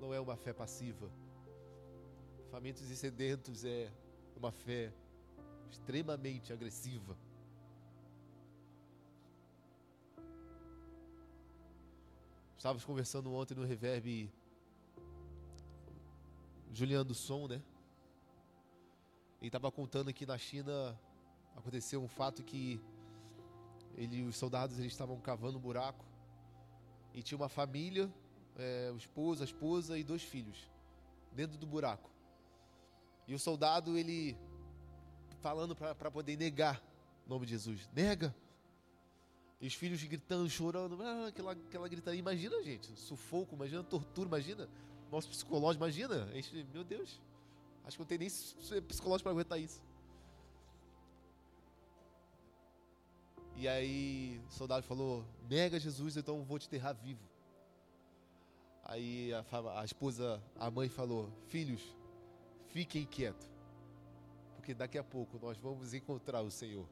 Não 0.00 0.14
é 0.14 0.18
uma 0.18 0.38
fé 0.38 0.54
passiva. 0.54 1.10
Famintos 2.50 2.90
e 2.90 2.96
sedentos 2.96 3.66
é 3.66 3.92
uma 4.34 4.50
fé 4.50 4.94
extremamente 5.70 6.54
agressiva. 6.54 7.18
Estávamos 12.66 12.84
conversando 12.84 13.32
ontem 13.32 13.54
no 13.54 13.64
Reverb 13.64 14.28
Juliano 16.72 17.04
do 17.04 17.14
Som, 17.14 17.46
né? 17.46 17.62
Ele 19.40 19.46
estava 19.46 19.70
contando 19.70 20.12
que 20.12 20.26
na 20.26 20.36
China 20.36 20.98
aconteceu 21.54 22.02
um 22.02 22.08
fato 22.08 22.42
que 22.42 22.80
ele, 23.94 24.24
os 24.24 24.36
soldados 24.36 24.80
eles 24.80 24.90
estavam 24.90 25.16
cavando 25.20 25.58
um 25.58 25.60
buraco 25.60 26.04
e 27.14 27.22
tinha 27.22 27.38
uma 27.38 27.48
família, 27.48 28.12
é, 28.56 28.90
o 28.92 28.96
esposo, 28.96 29.42
a 29.42 29.44
esposa 29.44 29.96
e 29.96 30.02
dois 30.02 30.24
filhos 30.24 30.68
dentro 31.30 31.56
do 31.56 31.68
buraco. 31.68 32.10
E 33.28 33.34
o 33.36 33.38
soldado 33.38 33.96
ele 33.96 34.36
falando 35.40 35.76
para 35.76 36.10
poder 36.10 36.36
negar 36.36 36.82
o 37.26 37.28
nome 37.28 37.46
de 37.46 37.52
Jesus, 37.52 37.88
nega, 37.94 38.34
e 39.60 39.66
os 39.66 39.74
filhos 39.74 40.02
gritando, 40.02 40.48
chorando, 40.50 41.02
ah, 41.02 41.28
aquela, 41.28 41.52
aquela 41.52 41.88
gritaria. 41.88 42.20
Imagina, 42.20 42.62
gente, 42.62 42.94
sufoco, 42.98 43.54
imagina 43.54 43.82
tortura, 43.82 44.28
imagina. 44.28 44.68
Nosso 45.10 45.28
psicológico, 45.28 45.82
imagina. 45.82 46.26
Gente, 46.32 46.66
meu 46.72 46.84
Deus, 46.84 47.20
acho 47.84 47.96
que 47.96 48.02
não 48.02 48.06
tem 48.06 48.18
nem 48.18 48.28
psicológico 48.28 49.22
para 49.22 49.32
aguentar 49.32 49.58
isso. 49.58 49.80
E 53.56 53.66
aí 53.66 54.38
o 54.46 54.52
soldado 54.52 54.84
falou: 54.86 55.24
Nega 55.48 55.80
Jesus, 55.80 56.18
então 56.18 56.44
vou 56.44 56.58
te 56.58 56.66
enterrar 56.66 56.94
vivo. 56.94 57.22
Aí 58.84 59.32
a, 59.32 59.80
a 59.80 59.84
esposa, 59.84 60.42
a 60.56 60.70
mãe 60.70 60.90
falou: 60.90 61.32
Filhos, 61.48 61.82
fiquem 62.68 63.06
quietos, 63.06 63.48
porque 64.54 64.74
daqui 64.74 64.98
a 64.98 65.04
pouco 65.04 65.38
nós 65.38 65.56
vamos 65.56 65.94
encontrar 65.94 66.42
o 66.42 66.50
Senhor. 66.50 66.86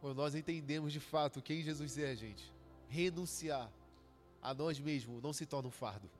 Quando 0.00 0.16
nós 0.16 0.34
entendemos 0.34 0.92
de 0.92 1.00
fato 1.00 1.42
quem 1.42 1.62
Jesus 1.62 1.96
é, 1.98 2.16
gente, 2.16 2.52
renunciar 2.88 3.70
a 4.40 4.54
nós 4.54 4.80
mesmos 4.80 5.22
não 5.22 5.32
se 5.32 5.46
torna 5.46 5.68
um 5.68 5.72
fardo. 5.72 6.10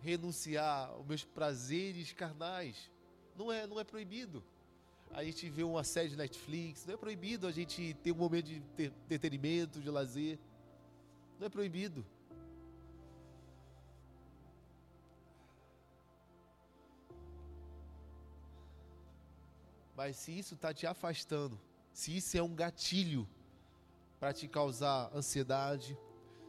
Renunciar 0.00 0.88
aos 0.88 1.06
meus 1.06 1.24
prazeres 1.24 2.12
carnais 2.12 2.90
não 3.36 3.52
é, 3.52 3.66
não 3.66 3.78
é 3.78 3.84
proibido 3.84 4.42
a 5.12 5.24
gente 5.24 5.48
vê 5.50 5.62
uma 5.62 5.82
série 5.82 6.08
de 6.08 6.16
Netflix, 6.16 6.86
não 6.86 6.94
é 6.94 6.96
proibido 6.96 7.46
a 7.46 7.50
gente 7.50 7.94
ter 7.94 8.12
um 8.12 8.16
momento 8.16 8.46
de 8.46 8.62
entretenimento, 8.78 9.80
de 9.80 9.90
lazer. 9.90 10.38
Não 11.38 11.46
é 11.46 11.50
proibido. 11.50 12.06
Mas 19.96 20.16
se 20.16 20.38
isso 20.38 20.54
está 20.54 20.72
te 20.72 20.86
afastando, 20.86 21.60
se 21.92 22.16
isso 22.16 22.36
é 22.36 22.42
um 22.42 22.54
gatilho 22.54 23.28
para 24.18 24.32
te 24.32 24.48
causar 24.48 25.10
ansiedade, 25.14 25.98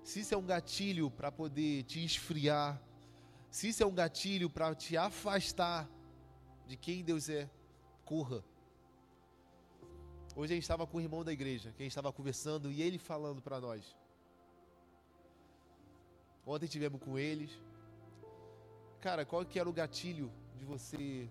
se 0.03 0.21
isso 0.21 0.33
é 0.33 0.37
um 0.37 0.45
gatilho 0.45 1.11
para 1.11 1.31
poder 1.31 1.83
te 1.83 2.03
esfriar, 2.03 2.81
se 3.49 3.69
isso 3.69 3.83
é 3.83 3.85
um 3.85 3.93
gatilho 3.93 4.49
para 4.49 4.73
te 4.73 4.95
afastar 4.95 5.89
de 6.65 6.77
quem 6.77 7.03
Deus 7.03 7.27
é, 7.27 7.49
corra. 8.05 8.41
Hoje 10.33 10.53
a 10.53 10.55
gente 10.55 10.63
estava 10.63 10.87
com 10.87 10.97
o 10.97 11.01
irmão 11.01 11.23
da 11.25 11.33
igreja, 11.33 11.71
que 11.71 11.83
a 11.83 11.85
gente 11.85 11.91
estava 11.91 12.11
conversando 12.13 12.71
e 12.71 12.81
ele 12.81 12.97
falando 12.97 13.41
para 13.41 13.59
nós. 13.59 13.95
Ontem 16.45 16.67
tivemos 16.67 17.01
com 17.01 17.19
eles. 17.19 17.51
Cara, 19.01 19.25
qual 19.25 19.45
que 19.45 19.59
era 19.59 19.69
o 19.69 19.73
gatilho 19.73 20.31
de 20.57 20.63
você 20.63 21.29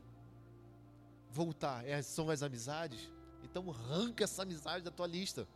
voltar? 1.31 1.87
É, 1.87 2.03
são 2.03 2.29
as 2.29 2.43
amizades? 2.43 3.11
Então 3.43 3.71
arranca 3.71 4.25
essa 4.25 4.43
amizade 4.43 4.85
da 4.85 4.91
tua 4.91 5.07
lista. 5.07 5.49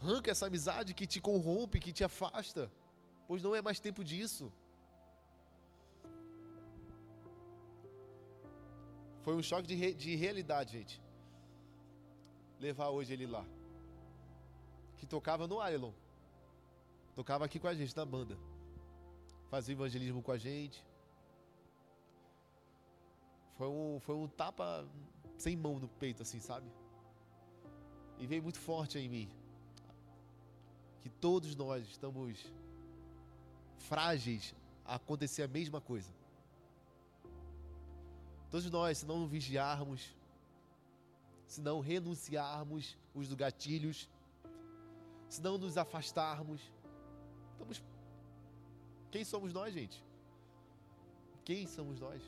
Arranca 0.00 0.30
essa 0.30 0.46
amizade 0.46 0.94
que 0.94 1.06
te 1.06 1.20
corrompe, 1.20 1.80
que 1.80 1.92
te 1.92 2.04
afasta. 2.04 2.70
Pois 3.26 3.42
não 3.42 3.54
é 3.54 3.60
mais 3.60 3.80
tempo 3.80 4.04
disso. 4.04 4.52
Foi 9.24 9.34
um 9.34 9.42
choque 9.42 9.66
de, 9.66 9.74
re, 9.74 9.94
de 9.94 10.14
realidade, 10.14 10.72
gente. 10.72 11.02
Levar 12.60 12.90
hoje 12.90 13.12
ele 13.14 13.26
lá. 13.26 13.44
que 14.98 15.06
tocava 15.06 15.46
no 15.46 15.60
Ailon. 15.60 15.92
Tocava 17.14 17.44
aqui 17.46 17.58
com 17.58 17.66
a 17.66 17.74
gente 17.74 17.96
na 17.96 18.04
banda. 18.04 18.36
Fazia 19.48 19.74
evangelismo 19.74 20.22
com 20.22 20.30
a 20.30 20.36
gente. 20.36 20.84
Foi 23.56 23.68
um, 23.68 23.98
foi 24.00 24.14
um 24.14 24.28
tapa 24.28 24.86
sem 25.38 25.56
mão 25.56 25.78
no 25.78 25.88
peito, 25.88 26.22
assim, 26.22 26.40
sabe? 26.40 26.70
E 28.18 28.26
veio 28.26 28.42
muito 28.42 28.58
forte 28.58 28.98
em 28.98 29.08
mim. 29.08 29.30
Que 31.00 31.08
todos 31.08 31.56
nós 31.56 31.86
estamos 31.86 32.44
frágeis 33.78 34.54
a 34.84 34.96
acontecer 34.96 35.42
a 35.42 35.48
mesma 35.48 35.80
coisa. 35.80 36.10
Todos 38.54 38.70
nós, 38.70 38.98
se 38.98 39.04
não 39.04 39.26
vigiarmos, 39.26 40.14
se 41.44 41.60
não 41.60 41.80
renunciarmos 41.80 42.96
os 43.12 43.34
gatilhos, 43.34 44.08
se 45.28 45.42
não 45.42 45.58
nos 45.58 45.76
afastarmos, 45.76 46.60
estamos. 47.50 47.82
Quem 49.10 49.24
somos 49.24 49.52
nós, 49.52 49.74
gente? 49.74 50.00
Quem 51.44 51.66
somos 51.66 51.98
nós? 51.98 52.22